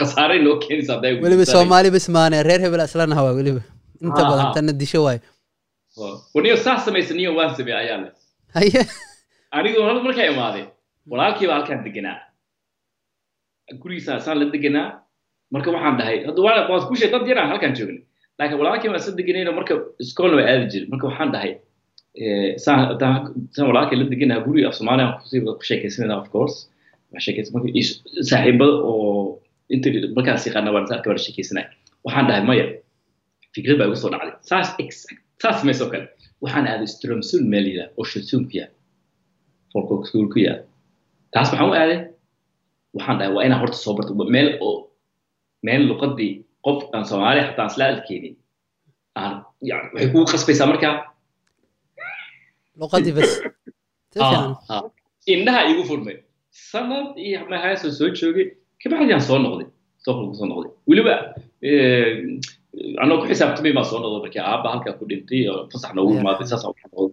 [0.00, 3.62] khasaare noo keenaysa weliba soomaali bas maane reer hebel islanaha waa weliba
[4.06, 5.20] inta badan tanna disho waayo
[6.34, 8.08] waniyo saas samaysaniyo waan samey ayaa le
[8.56, 8.80] haye
[9.58, 10.64] anigu markaa imaaday
[11.12, 12.16] walaalkii baa halkaan deganaa
[13.82, 14.86] gurigiisa saan la deganaa
[15.54, 18.02] marka waxaan dhahay hadda waad ku sheeg dad yaraan halkaan joognay
[18.38, 21.52] laakiin walaalkii baan isla deganayno marka iskoolna waa aadi jiray marka waxaan dhahay
[22.64, 22.80] saan
[23.54, 25.06] saan walaalkii la deganaa guriga af soomaaliya
[25.58, 26.56] ku sheekaysanayna of course.
[28.30, 29.40] Saaxiibada oo
[29.74, 31.64] inta markaas yaqaana waan arka waan sheekaysanay.
[32.04, 32.64] Waxaan dhahay maya
[33.54, 34.34] fikrad baa igu soo dhacday.
[34.50, 34.68] Saas
[35.42, 36.06] saas samaysoo kale.
[36.42, 38.72] Waxaan aaday stromsul meel yidhaa oo shilsuum ku yaal
[39.72, 40.60] folkok school ku yaal.
[41.34, 41.98] Taas maxaan u aaday.
[42.96, 44.76] Waxaan dhahay waa inaan horta soo barto meel oo
[45.66, 46.32] meel luqadii
[46.64, 48.34] qof aan soomaali hataa isla adkeenin
[49.22, 49.34] aan
[49.70, 50.94] yani waxay kugu qasbaysaa markaa
[52.80, 53.30] luqadii bas
[55.34, 56.16] indhaha igu furmay
[56.70, 58.46] sanad iyo mahaasoo soo joogay
[58.82, 59.68] kabacdiyaan soo noqday
[60.02, 61.14] stockholm soo noqday weliba
[63.02, 66.46] anoo ku xisaabtamay baan soo noqday markii aabba halkaa ku dhintay oo fasax noogu imaaday
[66.50, 66.64] saas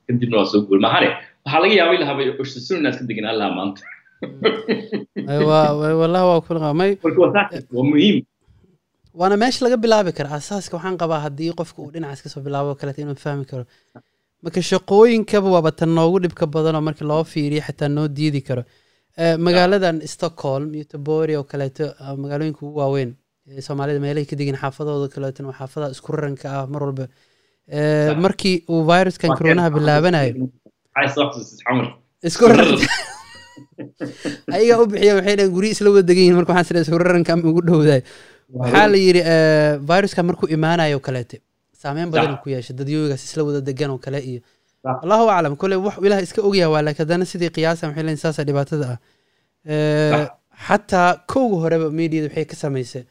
[0.08, 1.08] kadibna waa soo guuray mahane
[1.46, 3.82] waxaa laga yaabay lahabay oshtasun inaad ka degan allaha maanta
[6.02, 6.92] wallahi waa kula qamay
[7.76, 8.18] waa muhiim
[9.20, 12.76] waana meesha laga bilaabi kara asaaska waxaan qabaa haddii qofka uu dhinacaas ka soo bilaabo
[12.80, 13.64] kaleeto inuu fahmi karo
[14.44, 18.64] marka shaqooyinkaba waaba tan noogu dhibka badan oo marka loo fiiriyo xataa noo diidi karo
[19.46, 21.86] magaaladan stockholm iyo tabori oo kaleeto
[22.24, 23.12] magaalooyinka ugu waaweyn
[23.68, 27.06] soomaalida meelahay ka degin xaafadooda kaleetan waa xaafadaha isku raranka ah mar walba
[28.26, 30.34] markii uu viruskan coronaha bilaabanayo
[32.30, 32.88] isku raranka
[34.56, 37.32] ayagaa u bixiya waxay dhahen guryi isla wada degan yihiin marka waxaan sida isku raranka
[37.36, 38.02] ama ugu dhowdahay
[38.60, 39.22] waxaa la yidhi
[39.90, 41.38] viruskan markuu imaanayo kaleete
[41.82, 44.42] saameyn badan ku yeeshay dadyoogaas isla wada degan oo kale iyo
[45.04, 48.44] allahu aclam kole wax ilaah iska ogyaha waa laakiin haddana sidii qiyaasa waxay leeyihiin saasa
[48.50, 48.98] dhibaatada ah.
[49.74, 50.28] Eh,
[50.68, 53.04] xataa kowga horeba mediada waxay ka samaysay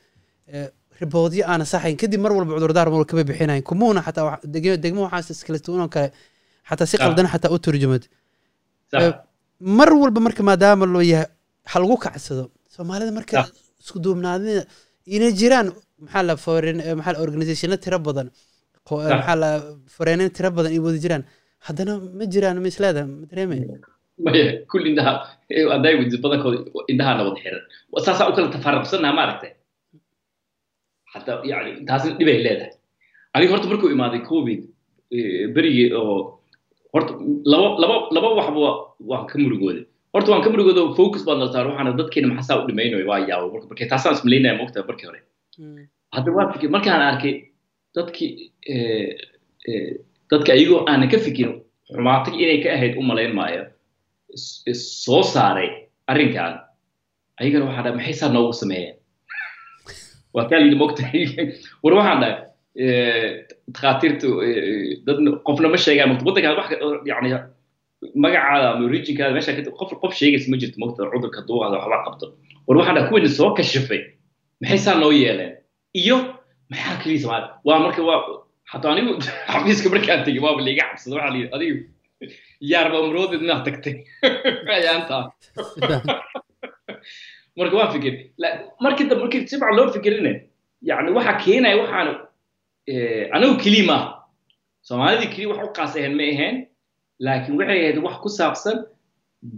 [0.55, 0.69] eh,
[1.01, 4.39] riboodyo aana saxayn kadib mar walba cudurdaar mar kaba bixinayn kumuuna xataa
[4.85, 6.09] degmo waxaas iskala tuunoo kale
[6.69, 8.03] xataa si qaldan xataa u turjumad.
[8.99, 9.13] Eh,
[9.79, 11.29] mar walba marka maadaama loo yahay
[11.71, 13.35] ha lagu kacsado soomaalida marka
[13.83, 14.63] isku duubnaadina
[15.17, 15.69] inay jiraan
[16.05, 18.29] maxaa la foreign eh, maxaa la organizationo tiro badan.
[18.31, 19.11] Eh, Sax.
[19.19, 19.51] maxaa la
[19.95, 21.23] foreenin tiro badan ay wada jiraan.
[21.67, 23.61] Haddana ma jiraan ma isleeda ma dareemay
[24.27, 25.13] maya kulli indhaha.
[25.75, 26.59] Hadday weydiis badankooda
[26.93, 27.63] indhahaana wada xiran.
[28.07, 29.53] Saasaa u kala tafaarabsannaha maaragtay?
[31.13, 32.73] Hataa yani taasina dhibay leedahay.
[33.35, 34.61] Aniga horta markuu imaaday covid
[35.17, 36.17] eh, berigii oo
[36.93, 37.13] horta
[37.53, 41.49] laba laba laba waxba waa- waan ka murugooday horta waan ka murugooda focus baan la
[41.53, 45.21] saar waxaana dadkeena maxasaa u dhimaynayo waa yaabo marka marka taasaan ismalaynaya mogtaa markii hore.
[46.17, 47.35] Hadda waa fikir markaan arkay
[47.97, 48.31] dadkii
[48.73, 49.11] eh,
[49.69, 49.91] eh,
[50.31, 51.57] dadka ayagoo aanan ka fikirin
[51.95, 53.63] xumaatay inay ka ahayd u malayn maayo
[55.05, 55.69] soo saaray
[56.11, 56.53] arrinkan
[57.41, 58.97] ayagana waxaa dhahay maxay saa noogu sameeyeen?
[60.35, 61.23] Waa kaa layidhi mogtahay
[61.83, 62.37] war waxaan dhahay
[62.85, 63.29] eh,
[63.75, 66.69] takhaatiirtu eh, dadna qofna ma sheegaan mogta waddankaan wax
[67.11, 67.29] yani
[68.15, 72.27] magacaada ama regionkaada meesha ka qof qof sheegaysa ma jirto mogta cudurka duuqaada waxba qabto.
[72.67, 74.03] War waxaan dhahay kuwayna soo kashifay
[74.61, 75.53] maxay saa noo yeeleen?
[75.95, 76.17] Iyo
[76.71, 78.21] maxaa keliya soomaali waa marka waa
[78.73, 79.13] hataa anigu
[79.53, 81.81] xafiiska markaan tegey waaba liiga cabsada waxaa layidhi adigu
[82.73, 83.97] yaarba umroodid tagtay.
[84.77, 85.23] Ayaantaa
[87.59, 88.15] marka waan fikir
[88.81, 90.33] markii dambe markii si loo fikirine
[90.83, 92.09] yani waxa keenaya waxaan
[92.87, 94.09] eh, anigu keliya maaha.
[94.89, 96.57] Soomaalidii keliya wax u qaas ahayn ma ahayn
[97.27, 98.77] laakiin waxay ahayd wax ku saabsan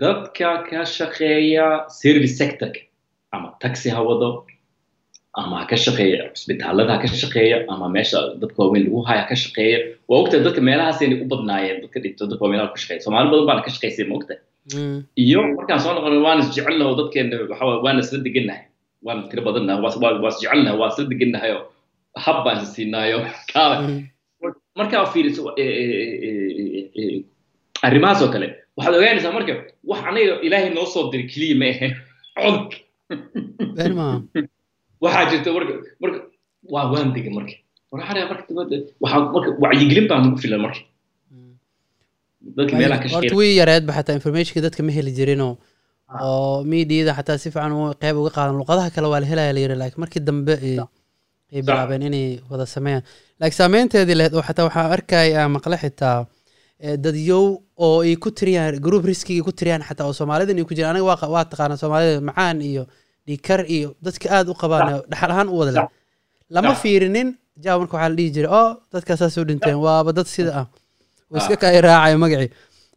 [0.03, 1.67] dadka ka shaqeeya
[2.01, 2.81] service sectorka
[3.35, 4.29] ama taxi ha wado
[5.41, 9.79] ama ka shaqeeya cusbitaalada ka shaqeeya ama meesha dadka waaweyn lagu haya ha ka shaqeeya
[10.11, 13.47] waa ogtahay dadka meelahaasayna u badnaayeen dadka dhinto dadka waa meelaha ku shaqeeya soomaali badan
[13.51, 14.41] baana ka shaqaysay ma ogtahay
[15.25, 18.65] iyo markaan soo noqonay waan isjecelnahay oo dadkeena waxa waaye waan isla degannahay
[19.07, 20.13] waan tiro badannahay waa waa
[20.81, 21.63] waa isla degannahay oo
[22.25, 22.73] hab baan is
[24.81, 25.43] markaa fiiriso
[27.83, 29.53] eh, eh, eh, eh, arrimahaas oo kale waxaad ogaanaysaa marka
[29.91, 31.93] wax anaga ilaahay noo soo diray keliya ma ahayn
[32.43, 32.77] codka
[35.05, 36.19] waxaa jirta marka marka
[36.75, 37.55] waa waan degay marka
[37.93, 40.81] marka dibadda waxaa marka wacyigelin baa nagu filan marka.
[42.57, 43.39] Dadka meelaha ka horta shaqeeya.
[43.39, 45.55] way yareedba xataa informationka dadka ma heli jirinoo
[46.27, 48.57] oo mediada xataa si fiican qeyb uga qaadan.
[48.61, 50.77] Luqadaha kale waa la helaya la yiri laakiin markii dambe ay
[51.55, 53.05] ay bilaabeen inay wada sameeyaan.
[53.41, 56.27] Laakiin saameynteedii lehed oo xataa waxaa arkaya maqle xitaa eh,
[57.05, 57.45] dadyow
[57.79, 60.97] oo ay ku tiriyaan group riskigii ku tiriyaan xataa oo soomaalida inay ku jiraan.
[60.97, 62.85] Aniga waa waa taqaana soomaalida macaan iyo
[63.27, 65.87] dhiikar iyo dadka aad u qabaan dhaxal ahaan u wada leh.
[66.55, 67.29] Lama fiirinin.
[67.65, 70.67] Jaab marka waxaa la dhihi jiray oo dadkaa saas u dhinteen waaba dad sida ah.
[71.31, 72.51] Oo iska kaa raacayo magacii.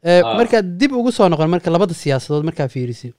[0.08, 0.36] Eh, Ah.
[0.40, 3.10] marka dib ugu soo noqon marka labada siyaasadood markaa fiirisi.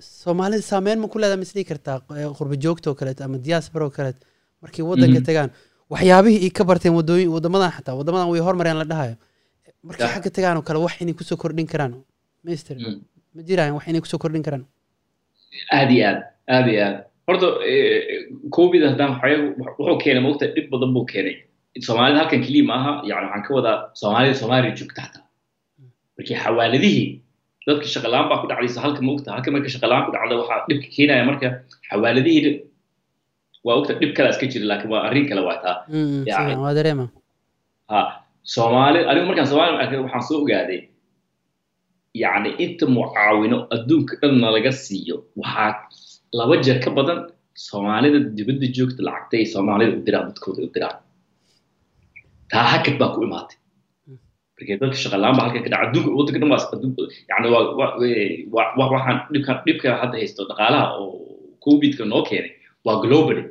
[0.00, 2.00] Soomaalida saameyn ma ku leedahay ma isdhihi kartaa
[2.38, 4.24] qurba joogta oo kaleeto ama diaspora oo kaleeto?
[4.62, 5.26] Markay waddanka Mhm.
[5.28, 5.50] tagaan
[5.92, 9.16] waxyaabihii ay ka barteen wadooyin waddamadan xataa waddamadan way hormareen la dhahayo
[9.88, 11.92] markay xagga tagaan oo kale wax inay ku soo kordhin karaan.
[12.44, 12.98] Mister Mm.
[13.34, 14.64] ma jiraan wax inay ku soo kordhin karaan?
[15.76, 16.18] Aad iyo aad
[16.54, 16.96] aad iyo aad.
[17.26, 18.00] Horta eh,
[18.56, 19.46] covid haddaan waxyaabo
[19.78, 21.36] wuxuu keenay maogta dhib badan buu keenay.
[21.86, 25.24] Soomaalida halkan keliya maaha yani waxaan ka wadaa soomaalida soomaaliya joogta xataa
[26.16, 27.06] markii xawaaladihii
[27.66, 31.24] dadka shaqalaan baa ku dhacdaysa halka maogta halka marka shaqalaan ku dhacda waxaa dhibka keenaya
[31.30, 31.46] marka
[31.88, 32.52] xawaaladihii
[33.66, 35.76] waa ogta dhib kala iska jira laakiin waa arrin kale waa taa
[38.42, 39.48] Mm, Yani- soomaali anigu markaan
[39.82, 40.80] arkay waxaan soo ogaaday
[42.22, 45.70] yacni inta mucaawino adduunka dhanna laga siiyo waxaa
[46.38, 47.18] laba jeer ka badan
[47.68, 50.96] soomaalida dibadda joogta lacagta ay soomaalida u diraan dadkooda u diraan.
[52.50, 53.56] Taa hakad baa ku imaatay.
[54.56, 57.46] Markee dadka shaqalaan baa halka ka dhaca adduunka waddanka dhan adduunka yani
[58.54, 61.08] waa waxaan dhibkan dhibka hadda haysto dhaqaalaha oo
[61.64, 62.52] covidka noo keenay
[62.86, 63.44] waa globally.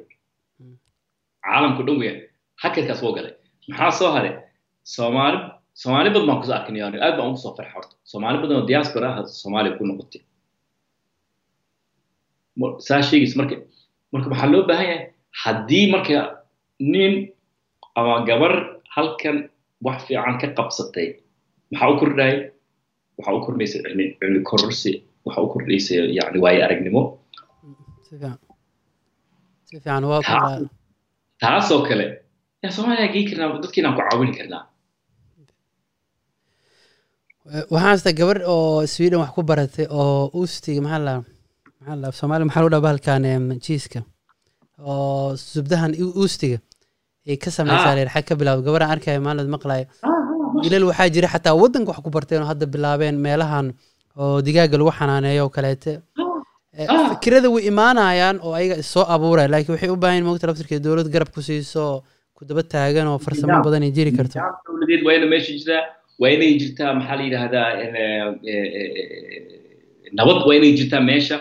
[1.46, 2.20] Caalamku dhan weeyaan
[2.64, 3.34] hakadkaas woo galay.
[3.70, 4.34] Maxaa soo haray
[4.84, 5.38] soomaali
[5.82, 8.68] soomaali badan baan ku soo yani aad baan ugu soo farxa horta soomaali badan oo
[8.72, 10.22] diaspora ah soomaaliya ku noqotay
[12.88, 13.56] saa sheegaysa marka
[14.14, 15.02] marka waxaa loo baahan yahay
[15.44, 16.18] haddii marka
[16.94, 17.14] nin
[18.00, 18.54] ama gabar
[18.96, 19.38] halkan
[19.86, 21.08] wax fiican ka qabsatay
[21.72, 22.36] maxaa u kordhaya
[23.18, 24.92] waxaa u kordhaysa cilmi cilmi kororsi
[25.26, 27.02] waxaa u kordhaysa yani waayo aragnimo
[31.42, 32.06] taasoo kale
[32.64, 34.64] yaa soomaaliya gei karnaa dadkiinaan ku caawini karnaa
[37.72, 41.14] waxaan haystaa gabar oo sweden wax ku baratay oo uustiga maxaa la
[41.80, 43.24] maxaa la soomaali maxaa lagu dhaha bahalkan
[43.66, 44.00] jiiska
[44.92, 46.58] oo zubdahan u- uustiga
[47.30, 47.96] ay ka samaysaa Ah.
[47.98, 51.90] leer xag ka bilaawda gabaraan arkaya maalin maqlayo Ah, ah, wiilal waxaa jira xataa waddanka
[51.92, 53.68] wax ku barteen oo hadda bilaabeen meelahan
[54.22, 55.92] oo digaaga lagu xanaaneeyo oo kaleete.
[56.80, 57.10] Eh, Ah.
[57.12, 61.30] fikirada way imaanayaan oo ayaga soo abuuraya laakiin waxay u baahan mogta laftirkeeda dowlad garab
[61.36, 61.84] ku siiso
[62.36, 64.38] ku daba taagan oo farsamo badan ay jiri karto
[66.22, 66.94] waa inay jirtaa?
[66.98, 67.96] Maxaa la yidhaahdaa eh,
[68.54, 71.38] eh, eh, nabad waa inay jirtaa meesha?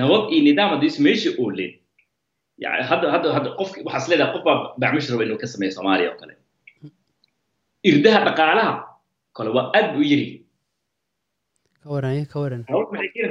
[0.00, 1.72] Nabad iyo nidaam haddii meesha ooleen
[2.64, 3.70] yani hadda hadda hadda qof
[4.10, 6.34] leedahay qof baa bacmish raba inuu ka sameeyo soomaaliya oo kale.
[7.90, 8.74] Irdaha dhaqaalaha
[9.36, 10.26] kale waa aad u yiri.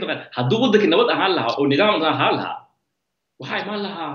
[0.01, 2.57] Doontaa hadduu waddanka nabad ahaan lahaa oo nidaam ahaan lahaa
[3.39, 4.13] waxaa imaan lahaa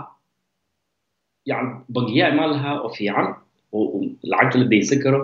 [1.50, 3.28] yani bangiyaa imaan lahaa oo fiican
[3.76, 5.20] oo oo lacagta la daynsan karo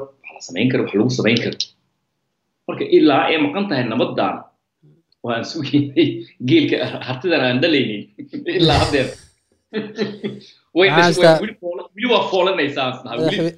[0.46, 1.56] samayn karo wax lagu samayn karo
[2.68, 4.34] marka ilaa ay maqan tahay nabadan
[5.24, 6.08] oo aan sugaynay
[6.48, 6.76] geelka
[7.08, 8.02] hartidan aan dhalaynin
[8.58, 9.08] ilaa haddeer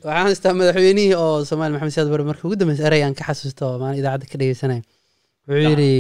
[0.05, 3.63] Waxaan haystaa madaxweynihii oo soomaali maxamed siyaad bare markii ugu dambeysay erey aan ka xasuusto
[3.69, 4.83] oo maalin idaacadda ka dhegeysanaya
[5.49, 5.91] wuxuu yidhi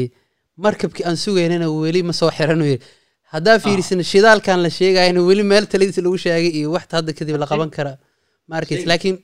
[0.64, 2.84] markabkii aan sugaynana weli ma soo xiran uu yidhi
[3.34, 7.46] haddaa fiirisin shidaalkan la sheegayana weli meel taladiisa lagu sheegay iyo waxta hadda kadib la
[7.52, 7.92] qaban kara
[8.48, 9.16] ma arkaysa laakiin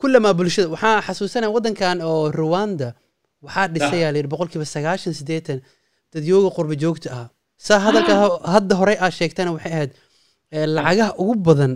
[0.00, 0.68] kullamaa bulshada.
[0.74, 2.88] Waxaa xasuusanaya waddankan oo rwanda
[3.44, 5.58] waxaa dhisayaa layidhi boqolkiiba sagaashan siddeetan
[6.12, 7.26] dadyooga qurba joogta ah.
[7.66, 8.14] Saa hadalka
[8.54, 9.90] hadda horey aa sheegtana waxay ahayd
[10.54, 11.72] eh, lacagaha ugu badan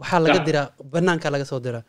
[0.00, 0.46] waxaa laga Sax.
[0.46, 1.84] diraa banaanka laga soo diraa.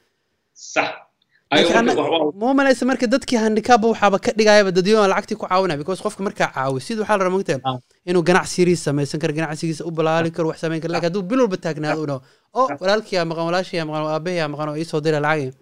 [2.41, 6.47] Ma malaysa marka dadkii handikaaba waxaaba ka dhigayaba dadyoon lacagtii ku caawinaya because qofka markaa
[6.55, 7.77] caawi sida waxaa la rabaa mogtahay Ah.
[8.10, 11.57] inuu ganacsigiisa samaysan karo ganacsigiisa u balaali karo wax samayn karo laakiin hadduu bil walba
[11.65, 12.19] taagnaado u dhaho
[12.60, 15.61] oo walaalkiyaa maqan walaashiyaa maqan oo aabahiyaa maqan oo iisoo dira lacagi dhankaas ka waran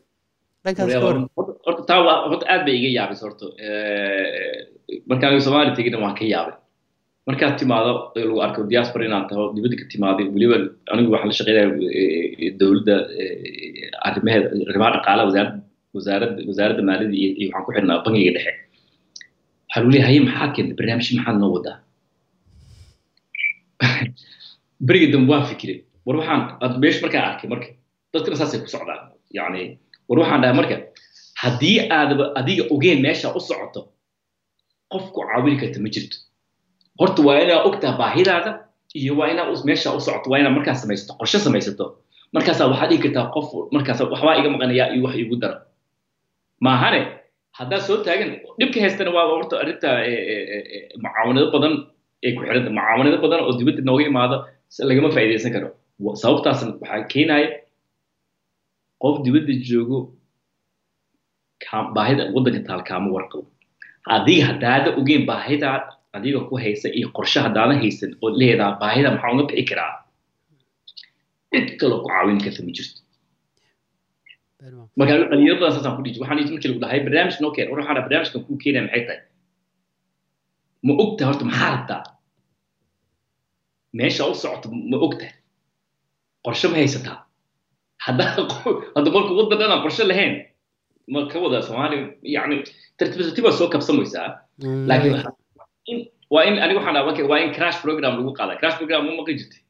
[1.68, 1.94] horta
[2.54, 4.58] aad bay iga yaabis horta Eh,
[5.10, 6.56] markaan soomaali tegina waan ka yaabay
[7.28, 10.56] markaad timaado lagu arko diaspora inaad taho dibadda ka timaaday weliba
[10.94, 11.68] anigu waxaan la shaqeynaya
[12.00, 15.60] eh, dowladda eh, arrimaheeda arrimaha dhaqaalaha wasaaradda
[15.96, 18.52] wasaaradda wasaaradda maaliyadda iyo iyo waxaan ku xidhnaa bangiga dhexe
[19.68, 21.76] waxaa lagu leeyahay haye maxaa keentay barnaamij maxaad noo wadaa
[24.88, 26.42] berigii dambe waan fikiray war waxaan
[26.84, 27.68] meesha markaan arkay marka
[28.14, 29.02] dadkana saasay ku socdaan
[29.38, 29.62] yani
[30.10, 30.76] war waxaan dhahay marka
[31.42, 33.82] haddii aadaba adiga ogeen meesha u socoto
[34.92, 36.18] qof ku caawini karta ma jirto.
[37.00, 38.52] Horta waa inaa ogtaa baahidaada
[39.00, 41.86] iyo waa inaa meesha u socoto waa inaa markaas samaysato qorshe samaysato.
[42.36, 45.58] Markaasaa waxaad dhigi kartaa qof markaas waxbaa iga maqanayaa iyo wax igu dara.
[46.66, 47.00] Maahane
[47.58, 49.90] haddaad soo taagan dhibka haystana waa horta arrinta
[51.04, 51.74] mucaawanado badan
[52.26, 54.36] ee ku xidhanta mucaawanado badan oo dibadda nooga imaado
[54.90, 55.68] lagama faa'iidaysan karo.
[56.04, 57.48] Wa- sababtaas waxaa keenaya
[59.02, 60.00] qof dibadda joogo
[61.96, 63.46] baahida waddanka taal kaama warqabo
[64.16, 65.68] adiga haddaada ogeyn baahida
[66.18, 69.94] adiga ku haysa iyo qorshe haddaadan haysan oo leedaha baahida maxaa uga bixi karaa?
[71.52, 73.00] Cid kaloo ku caawin karta ma jirto.
[74.98, 78.42] Marka dhalinyaro badan saasaan ku dhiji waxaan markii lagu dhahay barnaamij noo keen waxaan barnaamijkan
[78.48, 79.22] kuu keenaya maxay tahay?
[80.86, 82.02] Ma ogtahay horta maxaa rabtaa
[83.98, 85.34] meesha u socoto ma ogtahay.
[86.46, 87.18] Qorshe ma haysataa
[88.06, 90.34] hadda marka waddan dhan aan qorshe lahayn
[91.14, 92.04] ma ka wada soomaaliya
[92.36, 92.56] yani
[92.98, 94.28] tartiib soo kabsamaysaa
[94.90, 95.16] laakiin
[95.92, 99.12] in- waa in aniga waxaan dhahaa waa in crash program lagu qaada crash program ma
[99.20, 99.62] maqli jirtay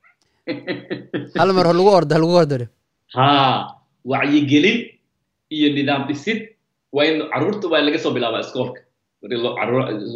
[1.41, 2.65] hal mar lagu orda lagu ordare
[3.17, 3.53] haa
[4.11, 4.77] wacyigelin
[5.55, 6.39] iyo nidaam dhisid
[6.95, 8.81] waa in carruurta waa laga soo bilaabaa iskoolka
[9.21, 9.37] marka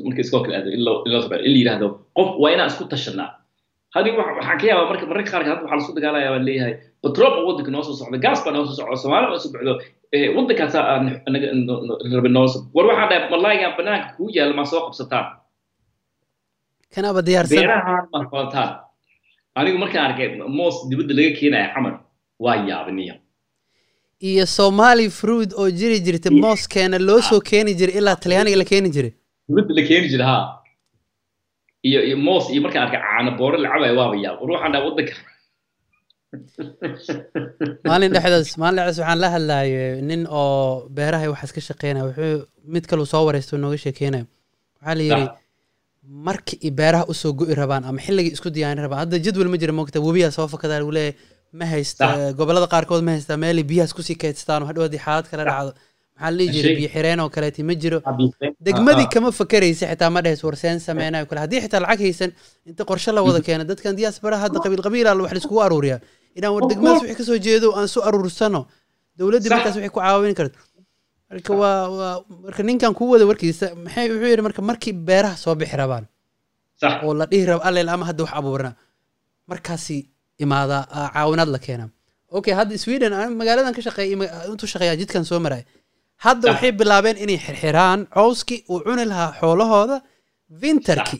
[0.08, 0.96] marka iskoolka aado in loo
[1.32, 3.30] la yidhaahdo qof waa inaan isku tashanaa
[3.96, 7.32] haddii wax- waxaan ka yaabaa marka mararka qaarka hadda waxaa lasku dagaalaya baan leeyahay batrool
[7.36, 9.74] baa waddanka noo soo socda gaas baa noo soo socda soomaali baa soo baxdo
[10.16, 11.06] eh, waddankaasaa aan
[11.68, 15.26] no- rabe noo war waxaan dhahay malaayigan banaanka kuu yaalla maa soo qabsataan
[16.96, 17.58] kanaaba diyaarsan?
[17.58, 18.70] Beerahaan
[19.60, 21.94] anigu markaan arkay moos dibadda laga keenaya xamar
[22.44, 23.16] waa yaabaniya
[24.30, 28.90] iyo somali fruit oo jiri jirta mooskeena loo soo keeni jiray ilaa talyaaniga la keeni
[28.96, 29.12] jiray
[29.48, 30.46] dibadda la keeni jira haa.
[31.90, 34.36] Iyo iyo moos iyo markaan arkay caano booro la cabayo waaba yaab.
[34.42, 35.14] War waxaan dhahay waddanka
[37.90, 42.04] maalin dhexdaas maalin dhexdaas waxaan la hadlayay nin oo beeraha waxaas ka shaqeynaya.
[42.10, 44.26] Wuxuu mid kaleu soo wareysto nooga sheekeynaya.
[44.80, 45.26] Waxaa la yidhi
[46.28, 49.00] marka i beeraha u soo go'i rabaan ama xilligii isku diyaarin rabaan.
[49.04, 51.16] Hadda jadwal ma jira moogta webiyaa soo fakadaa lagu leeyahay
[51.60, 52.36] ma haysta Sax.
[52.40, 55.72] gobollada qaarkood ma haysta meelay biyahaas ku sii kaydsataan oo hadhow haddii xaalad kala dhacdo.
[56.16, 58.00] Maxaa la dhihi jiray biyo xireen oo kaleeti ma jiro.
[58.68, 61.40] Degmadii kama fakeraysa xitaa ma dhehes warseen sameynayo kale.
[61.46, 62.32] Haddii xitaa lacag haysan
[62.70, 66.00] inta qorshe la wada keena dadkan diaspora hadda qabiil qabiila wax laiskugu aruuriyaa
[66.38, 67.02] inaan war course.
[67.02, 68.62] wixii ka soo jeedo aan su aruursano
[69.18, 70.60] dowladdii markaas waxay ku caawin karto
[71.32, 72.16] marka waa waa
[72.46, 76.06] marka ninkan kuu wada warkiisa maxay wuxuu yidhi marka markii beeraha soo bixi rabaan
[77.06, 78.72] oo la dhihi rabo alleel ama hadda wax abuurna
[79.52, 79.98] markaasi
[80.44, 81.90] imaadaa aa caawinaad la keenaa
[82.38, 85.64] okay hadda sweden aan magaaladan ka shaqeeyay intuu shaqeeyaa jidkan soo maray
[86.26, 89.98] hadda waxay bilaabeen inay xirxiraan cowskii uu cuni lahaa xoolahooda
[90.62, 91.20] winterki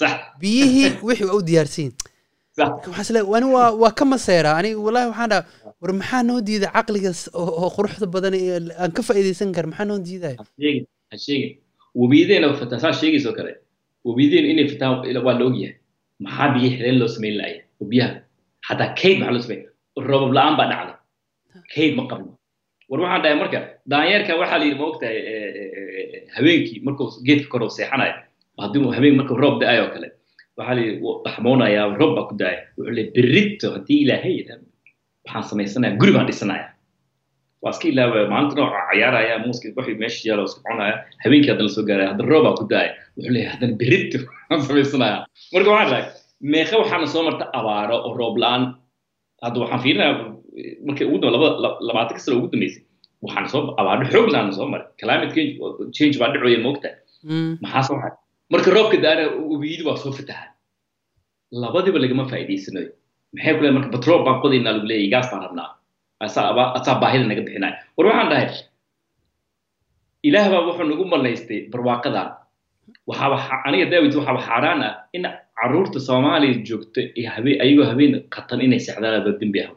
[0.00, 1.90] sax biyihii wixii waa u diyaarsiin
[2.58, 5.44] waa waa ka maseera aniga wallahi waxaan dhaha
[5.80, 8.34] war maxaa noo diida caqligas oo quruxda badan
[8.82, 10.36] aan ka faa'iidaysan kara maxaa noo diidaya
[12.00, 13.52] webiyadeena fataa saa sheegaysoo kale.
[14.04, 15.74] Webiyadeena inay fataan ila- waa la ogyahay.
[16.24, 18.14] Maxaa biyo xireen loo samayn laaya webiyaha
[18.66, 19.62] xataa kayd maxaa loo sameyn
[20.08, 20.96] roobab la'aan baa dhacday.
[21.74, 22.32] Kayd ma qabno.
[22.90, 23.58] War waxaan dhahay marka
[23.90, 25.18] daanyeerka waxaa la yidhi ma ogtahay
[26.36, 28.14] habeenkii markuu geedka kor uu seexanayo.
[28.62, 30.08] Haddii habeen markuu roob da'ayo kale
[30.60, 30.76] waxaa
[32.16, 34.34] baa ku da'aya wuxuu le berrito haddii ilaahay
[35.24, 36.66] waxaan samaysanayaa guri baan dhisanaya
[37.62, 41.84] waa iska ilaawaya maalinta nooca cayaaraya muuska waxii meesha yaalo iska cunaya habeenkii haddana soo
[41.88, 44.18] gaaraya haddana roobaa ku daaya wuxuu leeyahay haddana berrito
[44.50, 45.16] waan samaysanaya
[45.54, 46.04] marka waxaan dhahay
[46.52, 48.62] meeqa waxaana soo marta abaaro oo roob la'aan
[49.44, 50.16] hadda waxaan fiirinayaa
[50.86, 52.82] markay ugu dam- laba la- labaatanka sano ugu dambeysay
[53.24, 55.32] waxaan soo abaaro xoog laana soo maray climate
[55.96, 56.88] change baa dhacooya moogta
[57.64, 58.16] maxaa soo haray
[58.52, 59.22] marka roobka daana
[59.52, 60.44] webiyadu waa soo fataha.
[61.62, 62.90] Labadiba lagama faa'iidaysanayo
[63.34, 65.68] maxay ku leeyahay marka batrool baan qodaynaa lagu leeyahay gaas baan rabnaa.
[66.24, 68.48] Asaa baahida naga bixinaya war waxaan dhahay
[70.28, 72.28] ilaah baa wuxuu nagu malaystay barwaaqadan.
[73.08, 75.24] Waxaaba xa- aniga daawid waxaaba xaaraan ah in
[75.58, 79.70] carruurta soomaaliya habeen ayagoo habeen qatan inay sexdaan ba dembi ah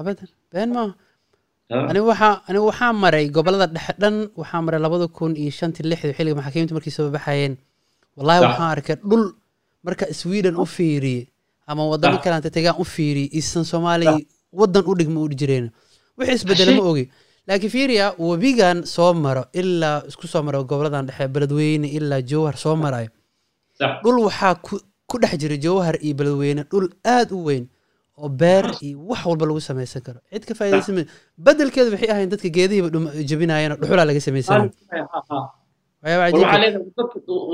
[0.00, 0.92] abadan been maaha
[1.70, 6.12] Aniga waxaa aniga waxaa maray gobollada dhexe dhan waxaa maray labada kun iyo shantii lixdii
[6.12, 7.56] xilliga maxaakiimta markay soo baxayeen.
[8.16, 9.32] Wallahi waxaan arkay dhul
[9.84, 11.24] marka sweden u fiiriyey
[11.66, 14.20] ama wadamo kaleanta tegaan u fiiriyey isan soomaaliya
[14.52, 15.70] wadan u dhigma u jireen.
[16.18, 17.08] Wixii isbedela ma ogi.
[17.48, 22.76] Laakiin fiiriya webigan soo maro ilaa isku soo maro goboladan dhexe beledweyne ilaa jowhar soo
[22.76, 23.08] marayo.
[24.04, 24.76] Dhul waxaa ku
[25.08, 26.62] ku dhex jira jowhar iyo beledweyne.
[26.70, 27.64] Dhul aad u weyn
[28.22, 30.20] oo beer iyo wax walba lagu samaysan karo.
[30.32, 31.08] Cid ka faa'iidaysan ma-
[31.46, 34.20] bedelkeeda waxay ahayn dadka geedihiiba dhum- jabinayeen oo dhuxulaa laga
[36.62, 36.82] leedahay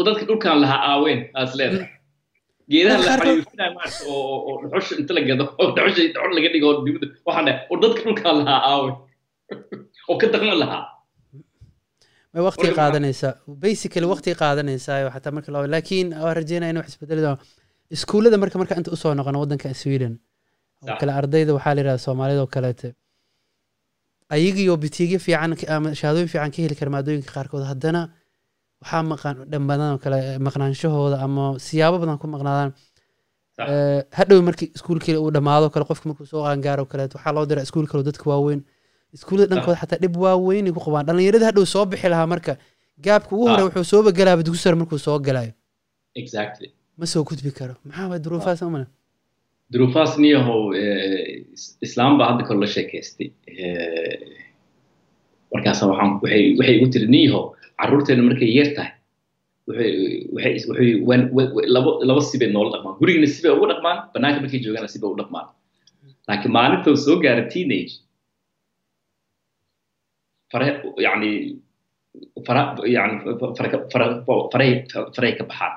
[0.08, 1.88] dadka dhulkan lahaa aaween aas leedahay.
[2.72, 6.32] Geedaha la Qaarkood- xayuufinaya maarata oo oo- oo dhuxusha inta la gado oo dhuxusha dhuxul
[6.38, 7.06] laga dhigo oo dibadda.
[7.26, 8.90] Waxaan dhahay war dadka dhulkan lahaa aawe
[10.11, 10.82] oo ka daqman lahaa.
[12.34, 13.32] May waqti Warka- qaadanaysaa
[13.64, 17.38] basically waqti qaadanaysaa oo xataa marka laakiin waa rajeynaya in wax isbedeli doono.
[17.94, 20.12] Iskuullada marka marka inta u soo noqono waddanka sweden.
[21.00, 22.94] Kale ardayda waxaa la yidhahda soomaalida oo kaleete.
[24.34, 27.64] Ayagiyo bitiigyo fiican ama shahaadooyin fiican ka heli kara maadooyinka qaarkood.
[27.70, 28.02] Haddana
[28.82, 32.70] waxaa maqan dhambadan oo kale maqnaanshahooda ama siyaabo badan ku maqnaadaan.
[33.60, 37.62] Eh, hadhow markii iskuulkii uu dhammaado kale qofka markuu soo qaangaaro kaleeto waxaa loo diraa
[37.66, 38.60] iskuul kale dadka waaweyn.
[39.16, 42.52] Iskuullada dhankooda xataa dhib waaweynay ku qabaan dhallinyarada hadhow soo bixi lahaa marka
[43.04, 45.52] gaabka ugu hore wuxuu sooba galaaba dugsi sare markuu soo galayo
[46.98, 47.74] ma soo gudbi karo.
[47.84, 48.62] Maxaa waay duruufaas
[49.72, 53.28] duruufaas niyahow eh, is- islaam baa hadda kale la sheekaystay
[55.54, 57.44] markaasa waxaan waxay igu tiri niyahow
[57.80, 58.92] carruurteena markay yar tahay
[62.08, 62.94] laba sibay noola dhaqmaan.
[63.00, 65.46] Gurigana sibay ugu dhaqmaan banaanka markay joogaana sibay u dhaqmaan.
[66.28, 67.92] Laakiin maalinta uu soo gaara teenage
[70.52, 70.66] fare
[71.06, 71.30] yani
[72.46, 72.62] fara
[72.96, 73.14] yani
[73.56, 74.06] fara fara
[74.52, 74.70] faray
[75.16, 75.74] faray ka baxaan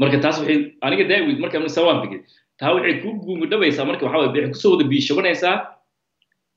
[0.00, 0.36] marka taas
[0.86, 2.00] aniga daawid marka waan
[2.60, 5.56] taa waxay ku guumudhabaysaa marka waxaa waxay ku soo wada biishabanaysaa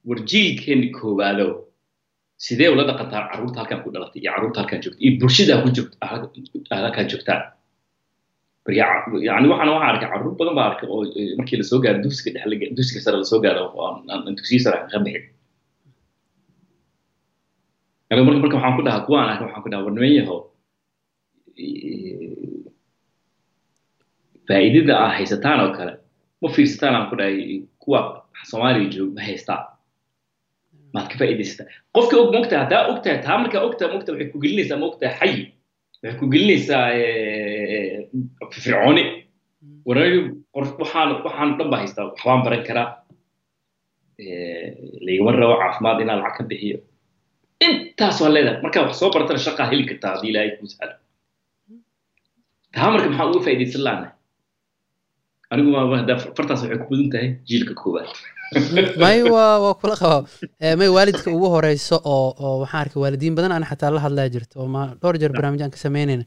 [0.07, 1.47] war jiilkeeni koowaado.
[2.45, 6.75] Sidee ula dhaqantaa carruurta halkan ku dhalatay iyo carruurta halkan joogta iyo bulshada ku joogta
[6.83, 7.39] halkan joogtaa
[9.29, 12.29] yani waxaan waxaan arkay carruur badan baa arkay oo eh, markii la soo gaaro dugsiga
[12.35, 15.23] dhexe la- dugsiga sare la soo gaaro aan- aan aan dugsiga sare ka bixin.
[18.09, 19.95] Marka marka waxaan ku dhahaa kuwaan arkay waxaan ku dhahaa war
[24.47, 25.93] faa'iidada aa haysataan oo kale.
[26.41, 27.99] Ma fiirsataan aan ku dhahay kuwa
[28.49, 29.63] soomaaliya joog ma haystaan
[30.93, 34.79] maad ka faa'iidaysataa qofka og mogtahay haddaa ogtahay taa markaa ogtahay mogtahay waxay ku gelinaysaa
[34.83, 35.41] mogtahay xayi
[36.03, 36.85] waxay ku gelinaysaa
[38.53, 39.03] firfircooni
[39.87, 40.19] wanaagi
[40.55, 42.87] waxaan waxaan dhan baa haystaa waxbaan baran karaa.
[45.05, 46.77] Laygama rabo caafimaad inaan lacag ka bixiyo.
[47.65, 48.61] Intaas waa leedahay.
[48.63, 50.95] Markaa wax soo baratana shaqaa heli kartaa haddii ilaahay kuu sahlo
[52.75, 54.13] taa marka maxaa uga faa'iidaysan laanahay
[55.51, 55.69] anigu
[56.37, 58.07] fartaas waxay ku badan tahay jiilka koowaad.
[59.03, 60.23] May waa waa kula qabaa
[60.63, 64.27] Eh, may waalidka ugu horeyso oo oo waxaan arkay waalidiin badan aan xataa la hadlaa
[64.33, 66.25] jirto oo ma dhowr jeer barnaamij aan ka samaynayna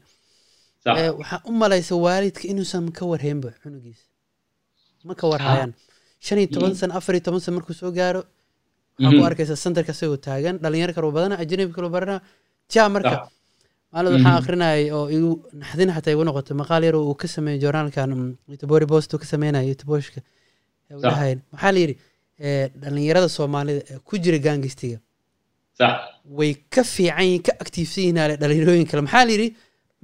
[0.83, 0.93] sax.
[0.99, 4.05] Eh, waxaa u malaysa waalidka inuusan ka warhaynba cunugiisa
[5.07, 5.71] ma ka warhayaan.
[6.25, 8.21] Shan iyo toban sano afar iyo toban sano markuu soo gaaro
[8.99, 12.17] waxaa ku arkaysa santarka isagoo taagan dhalinyaro kaloo badana ajanabi kaloo barana
[12.73, 13.15] ja marka.
[13.93, 14.41] Maalin waxaan Mhm.
[14.41, 15.29] akrinayay oo igu
[15.61, 19.27] naxdin xataa igu noqotay maqaal yar oo uu ka sameeyey joornaalkan mm, post uu ka
[19.33, 20.19] sameynaya youtubooshka
[21.03, 21.95] dhahayn maxaa la yidhi
[22.81, 24.97] dhalinyarada soomaalida ee ku jira gaangistiga
[26.39, 29.47] way ka fiican yihiin ka actiifsan yihiin ale dhalinyarooyin kale maxaa la yidhi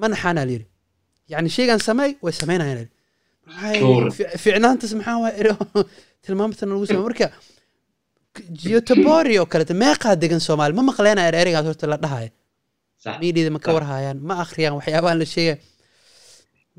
[0.02, 2.88] ma naxaana la yidhi shaygan sameey way sameynayaan ali
[3.80, 4.06] Sure.
[4.06, 5.52] maxaa ficnaantas maxaa waa eri
[6.26, 7.28] tilmaamtan lagu samey marka
[8.64, 12.30] geotobori oo kalete meeqaa degan soomaali ma maqleenaya ereygaas horta la dhahaya
[13.22, 13.76] miidiyada ma ka Sax.
[13.78, 15.55] warhaayaan ma akhriyaan waxyaabahan la sheegaya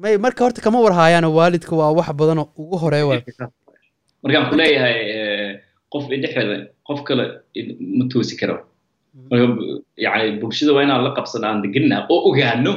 [0.03, 3.22] may marka horta kama warhaayaano waalidka waa wax badanoo ugu horreeya waay.
[4.22, 5.51] Markaan ku leeyahay eh,
[5.93, 6.57] qof idhexeeda
[6.89, 7.24] qof kale
[7.99, 8.57] ma toosi karo.
[9.31, 9.47] Marka
[10.05, 12.72] yani bulshada waa inaan la qabsano aan degannaha oo ogaano.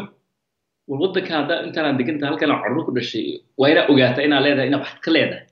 [0.90, 3.26] War waddanka haddaa intaanaan degantaha halkan aan carruur ku dhashay
[3.60, 5.46] waa inaa ogaata inaa leedahay inaa wax ka leedahay.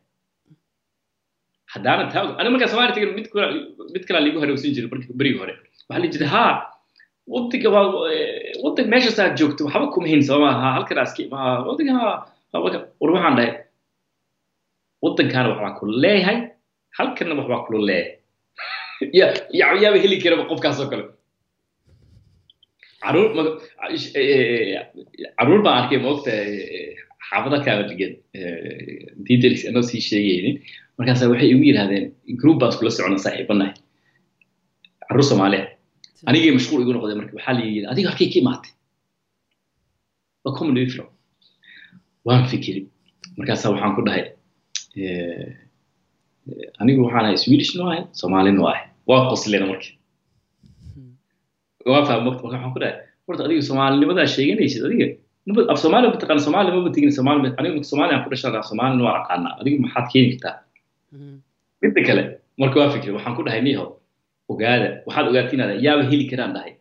[1.73, 3.27] Haddaana taa aniga markaan soomaaliya tegin mid
[3.93, 5.53] mid kalaa liigu harowsan jiray markii berigii hore.
[5.89, 6.53] Waxaa la jiray haa
[7.33, 11.39] waddanka waa eh, waddanka meeshaas aad joogto waxba kuma hayn soo maaha halkan aski ma
[11.67, 12.15] waddanka haa
[12.51, 13.51] haa, waddanka- war waxaan dhahay.
[15.03, 16.37] Waddankaana waxbaa kula leeyahay
[16.97, 18.15] halkanna waxbaa kula leeyahay.
[19.19, 19.25] Ya
[19.59, 21.05] ya yaaba heli karaba qofkaas oo kale.
[23.95, 24.75] Ish- eh,
[25.37, 26.31] carruur baan arkay maogta
[27.29, 28.13] xaafada kaaba degan
[29.27, 30.55] details anoo sii sheegaynin.
[30.97, 32.05] Markaasa waxay igu yidhahdeen
[32.41, 33.73] group baan iskula socona saaxiibanahay
[35.07, 35.63] carruur soomaaliya
[36.27, 38.71] anigay mashquul igu noqday marka waxaa la yidhi adiga halkay ka imaatay
[40.43, 41.07] waa comedy film
[42.27, 42.81] waan fikiri.
[43.37, 44.23] Markaasa waxaan ku dhahay
[46.81, 48.83] anigu waxaan ahay swedish no ahay soomaali no ahay.
[49.09, 49.89] Waa qosleen marka
[51.91, 52.95] waa fahmay marka waxaan ku dhahay
[53.27, 55.07] horta adiga soomaalinimadaa sheeganaysid adiga
[55.73, 59.01] af soomaali mataqaana soomaali maba tegin soomaali ma- aniga soomaali aan ku dhashan af soomaalina
[59.07, 60.55] waa aqaanaa adiga maxaad keeni kartaa.
[61.81, 62.23] Midda kale
[62.61, 63.85] marka waa fikir waxaan ku dhahay niho
[64.51, 66.73] ogaada waxaad ogaatiin inaad yaaba heli karaan dhahay.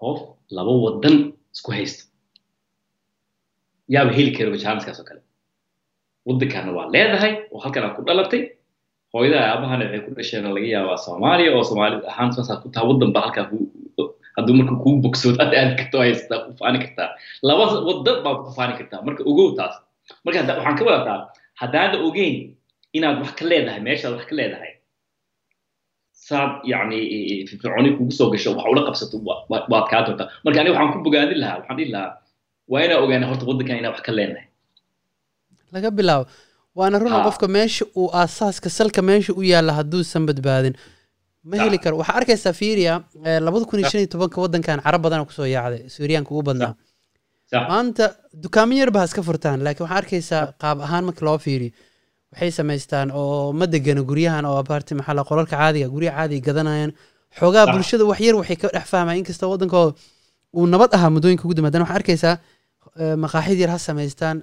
[0.00, 0.18] Qof
[0.56, 1.16] laba wadan
[1.54, 2.02] isku haysta
[3.94, 5.20] yaaba heli kara bajaaniskaas oo kale.
[6.26, 8.42] Waddankaana waa leedahay oo halkan aad ku dhalatay
[9.12, 13.10] hooyada aabahana waxay ku dhasheen laga yaabaa soomaaliya oo soomaali ahaan saasaa ku taha waddan
[13.14, 13.44] ba halkaa
[14.36, 17.08] hadduu marka kuu bogsoodo aad aadi karta waa haysataa ku faani kartaa.
[17.48, 19.00] Laba waddan baa ku faani kartaa.
[19.06, 19.74] Marka ogow taas
[20.24, 21.18] marka waxaan ka wadataa
[21.60, 22.34] haddaada ogeyn
[22.96, 24.72] inaad wax ka leedahay meeshaad wax ka leedahay
[26.28, 26.98] saad yani
[27.48, 30.92] firfircooni kugu soo gasho wax ula qabsato wa- wa- waad kaa doontaa marka aniga waxaan
[30.94, 32.12] ku bogaadin lahaa waxaan dhihi lahaa
[32.72, 34.46] waa inaa ogaana horta waddankan inaa wax ka leenahay
[35.74, 36.24] laga bilaabo
[36.78, 40.74] waana runa qofka meesha uu aasaaska salka meesha u yaalla hadduusan badbaadin
[41.50, 42.94] ma heli karo waxaa arkaysaa fiiriya
[43.46, 46.72] labada kun iyo shan iyo tobanka waddankan carab badana ku soo yaacday suuriyaanka ugu badnaa
[47.70, 48.04] maanta
[48.44, 51.72] dukaamo yarba ha iska furtaan laakiin waxaa arkaysaa qaab ahaan marka loo fiiriyo
[52.36, 56.92] waxay samaystaan oo ma degano guryahan oo abaarti maxaa la qolalka caadiga guryaha caadiga gadanayaan.
[57.38, 57.72] Xoogaa Sax.
[57.74, 59.92] bulshada wax yar waxay ka dhex fahmayaan inkasta waddankooda
[60.56, 62.34] uu nabad ahaa muddooyinka ugu dambe haddana waxaa arkaysaa
[63.00, 64.36] eh, maqaaxid yar ha samaystaan.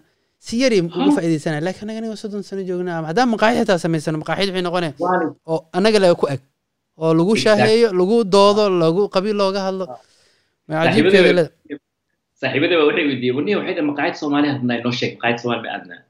[0.45, 1.11] Si yar uga Ha.
[1.17, 4.93] faa'iidaysanaya laakiin anaga aniga soddon sano joognaa ama haddaan maqaaxid xitaa samaysano maqaaxid waxay noqonaya
[5.51, 6.41] oo annaga laga ku eg
[7.03, 9.85] oo lagu shaaheeyo lagu doodo lagu qabiil looga hadlo.
[10.67, 11.43] Ma cajiibkeeda
[12.79, 13.35] baa waxay weydiiyeen.
[13.37, 16.01] Warniya waxay dhahay maqaayad soomaali hadnaa inoo sheeg maqaayad soomaali ma aadnaa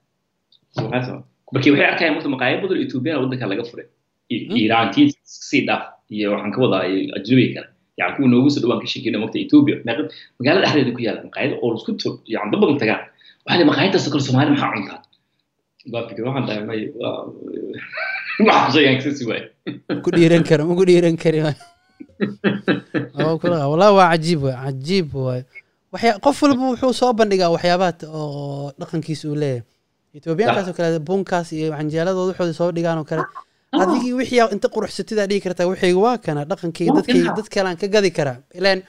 [1.53, 3.87] Markii waxay arkayaan marka maqaayad badan oo ethoobiyan waddanka laga furay.
[4.31, 4.55] Hmm.
[4.57, 5.09] iiraantiin
[5.49, 5.83] sii dhaaf
[6.15, 6.81] iyo waxaan ka wadaa
[7.17, 7.67] ajnabiga kale.
[7.99, 11.51] Yani kuwa noogu soo dhawaan ka sheekeyna magta ethiopia meeqa- magaalada dhexdeeda ku yaalla maqaayad
[11.61, 13.01] oo la isku tur yani dad badan tagaan.
[13.45, 14.99] Waxaa la maqaayadaas kale soomaali maxaa cuntaa
[15.93, 17.17] waa fikir waxaan dhahay may waa
[18.49, 19.43] waxaan sheegaan kasi waay.
[20.03, 21.39] Ku dhiiran karo ma ku dhiiran kari
[23.71, 25.41] wallahi waa cajiib waay cajiib waay.
[26.23, 29.72] Qof walba wuxuu soo bandhigaa waxyaabaha oo dhaqankiisa uu leeyahay
[30.17, 33.23] etoobiyaankaas oo kale bunkaas iyo canjeeladooda waxooda soo dhigaan oo kale.
[33.81, 38.11] Adigii wixii inta quruxsatidaa dhigi kartaa wixayga waa kana dhaqankayga dadkayga dad kalean ka gadi
[38.17, 38.37] karaa.
[38.59, 38.79] Ilaan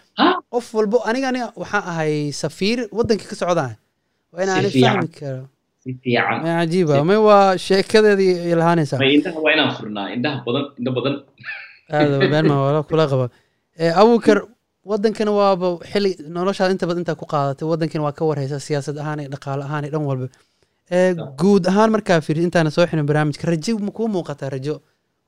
[0.53, 3.73] qof walbo aniga aniga waxaan ahay safiir waddankii ka socdaan.
[4.33, 5.43] Waa in aanay fahmi karo.
[5.83, 6.39] Si fiican.
[6.45, 7.05] Ma cajiib ah.
[7.11, 8.99] May waa sheekadeedii ay lahaanaysaa
[9.45, 10.07] waa inaan furnaa.
[10.17, 11.15] Indhaha badan indho badan.
[11.97, 13.27] Aada beenma wala kula qaba.
[13.83, 14.39] Eh, abuukar
[14.91, 17.67] wadankana waaba xili noloshaada inta badan intaa ku qaadatay.
[17.73, 20.27] Wadankana waa ka warhaysa siyaasad ahaan iyo dhaqaale ahaan iyo dhan walba
[20.91, 24.75] guud ahaan markaa fiiri intaana soo xirin barnaamijka rajo ma kuu muuqataa rajo?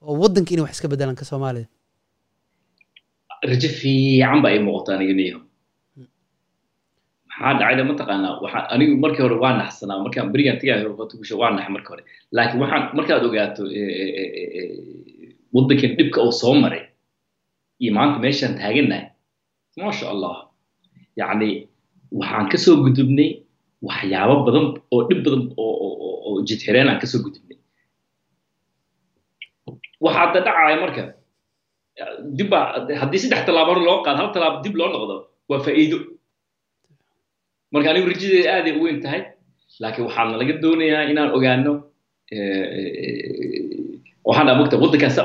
[0.02, 1.66] Oo wadanka inay wax iska bedelan ka soomaaliya?
[3.50, 5.38] Rajo fiican baa ii muuqata aniga niyo
[7.28, 7.84] maxaa dhacayda?
[7.84, 12.04] Mataqaanaa waxaa anigu markii hore waa naxsanaa markaan berigaan hortukusho waa naxay marka hore.
[12.32, 13.62] Laakiin waxaan markaad ogaato
[15.54, 16.82] waddankan dhibka uu soo maray
[17.80, 19.04] iyo maanta meeshaan taagannahay
[19.80, 20.36] maasha allah
[21.16, 21.48] yacni
[22.12, 23.30] waxaan ka soo gudubnay
[23.88, 27.58] waxyaabo badan oo dhib badan oo jidxireen aan ka soo gudubnay.
[30.04, 31.02] Waxaa hadda dhacaya marka
[32.38, 32.64] dib baa
[33.00, 35.14] haddii saddex tallaabo loo qaado hal tallaabo dib loo noqdo
[35.50, 35.98] waa faa'iido.
[37.72, 39.20] Marka anigu rajadeeda aaday u weyn tahay
[39.82, 41.72] laakiin waxaana laga doonayaa inaan ogaano
[44.28, 45.16] waxaan dhaa mogta waddankaas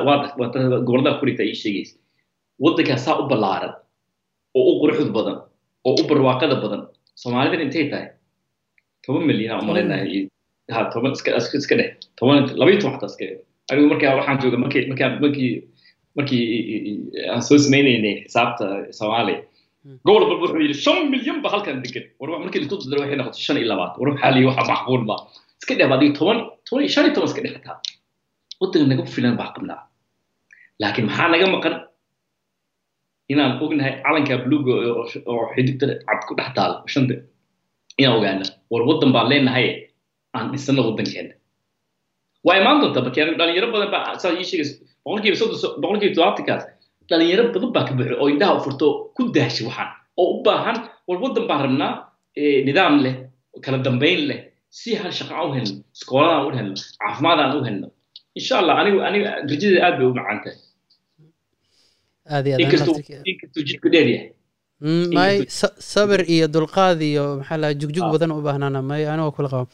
[0.87, 1.95] gobollada kurita ii sheegaysa.
[2.63, 3.73] Waddankaas saa u ballaaran
[4.57, 5.37] oo u quruxd badan
[5.87, 6.81] oo u barwaaqada badan.
[7.21, 8.07] Soomaalidan intay tahay
[9.05, 10.11] toban milyan aan umalaynahay
[10.75, 11.29] ha toban iska
[11.61, 11.89] iska dheh
[12.19, 13.25] toban labayo toban xataa iska
[13.71, 15.51] anigu markaa waxaan jooga markii markaa markii
[16.17, 16.43] markii
[17.33, 18.65] aan soo sameynaynay xisaabta
[18.99, 19.39] soomaaliya
[20.05, 23.17] gobol walba wuxuu yidhi shan milyan ba halkan degan war markii la isku dardaro waxay
[23.21, 25.15] noqotay shan iyo labaatan war waxaa liyi waxa macquul ma
[25.61, 26.37] iska dheh adiga toban
[26.67, 27.77] toban shan iyo toban iska dheh xataa
[28.61, 29.79] waddanka naga filan baa qabnaa
[30.81, 31.75] laakiin maxaa naga maqan
[33.31, 34.73] inaan ognahay calanka bluga
[35.31, 37.15] oo xidigta cad ku dhex taalo shanta
[37.99, 39.67] inaan ogaana war waddan baan leenahay
[40.35, 41.33] aan dhisano waddankeena
[42.45, 44.73] waa imaan doontaa markii dhalinyaro badan baa saa ii sheegaysa
[45.05, 46.63] boqolkiiba soddon boqolkiiba todobaatankaas
[47.09, 49.89] dhalinyaro badan baa ka buuxo oo indhaha u furto ku daashay waxaan.
[50.21, 50.77] Oo u baahan
[51.07, 51.91] war waddan baan rabnaa
[52.67, 53.15] nidaam leh
[53.63, 54.39] kala dambayn leh
[54.79, 57.87] si hal shaqa aan u helno iskooladaan u helno caafimaadaan u helno.
[58.39, 60.57] Insha allah anigu aniga rajadeeda aad bay u macaan tahay
[62.33, 64.29] aad iyo inkastuu jidku dheer yahay
[64.81, 65.45] may
[65.93, 68.79] sabir iyo dulqaad iyo maxaa laha jugjug badan u baahnaana.
[68.89, 69.65] May anigoo kula qaba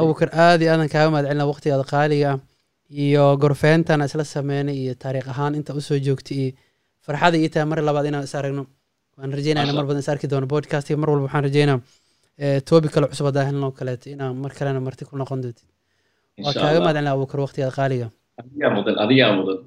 [0.00, 2.30] abubakar aad iyo aadan kaaga mahad celina waqtigaada qaaliga
[3.04, 6.52] iyo gorfeentana isla sameynay iyo taariikh ahaan inta u soo joogtay iyo
[7.06, 8.64] farxada ii tahay mar labaad inaan is aragno.
[9.18, 11.78] Waan rajeynayna mar badan is arki doono podcastga mar walba waxaan rajeynaa
[12.68, 15.66] toobi kale cusub haddaa helno kaleeto inaan mar kalena marti ku noqon doontid
[16.44, 18.06] waa kaaga mahad celina abubakar waqtigaada qaaliga.
[18.40, 19.58] Adigaa mudan adigaa mudan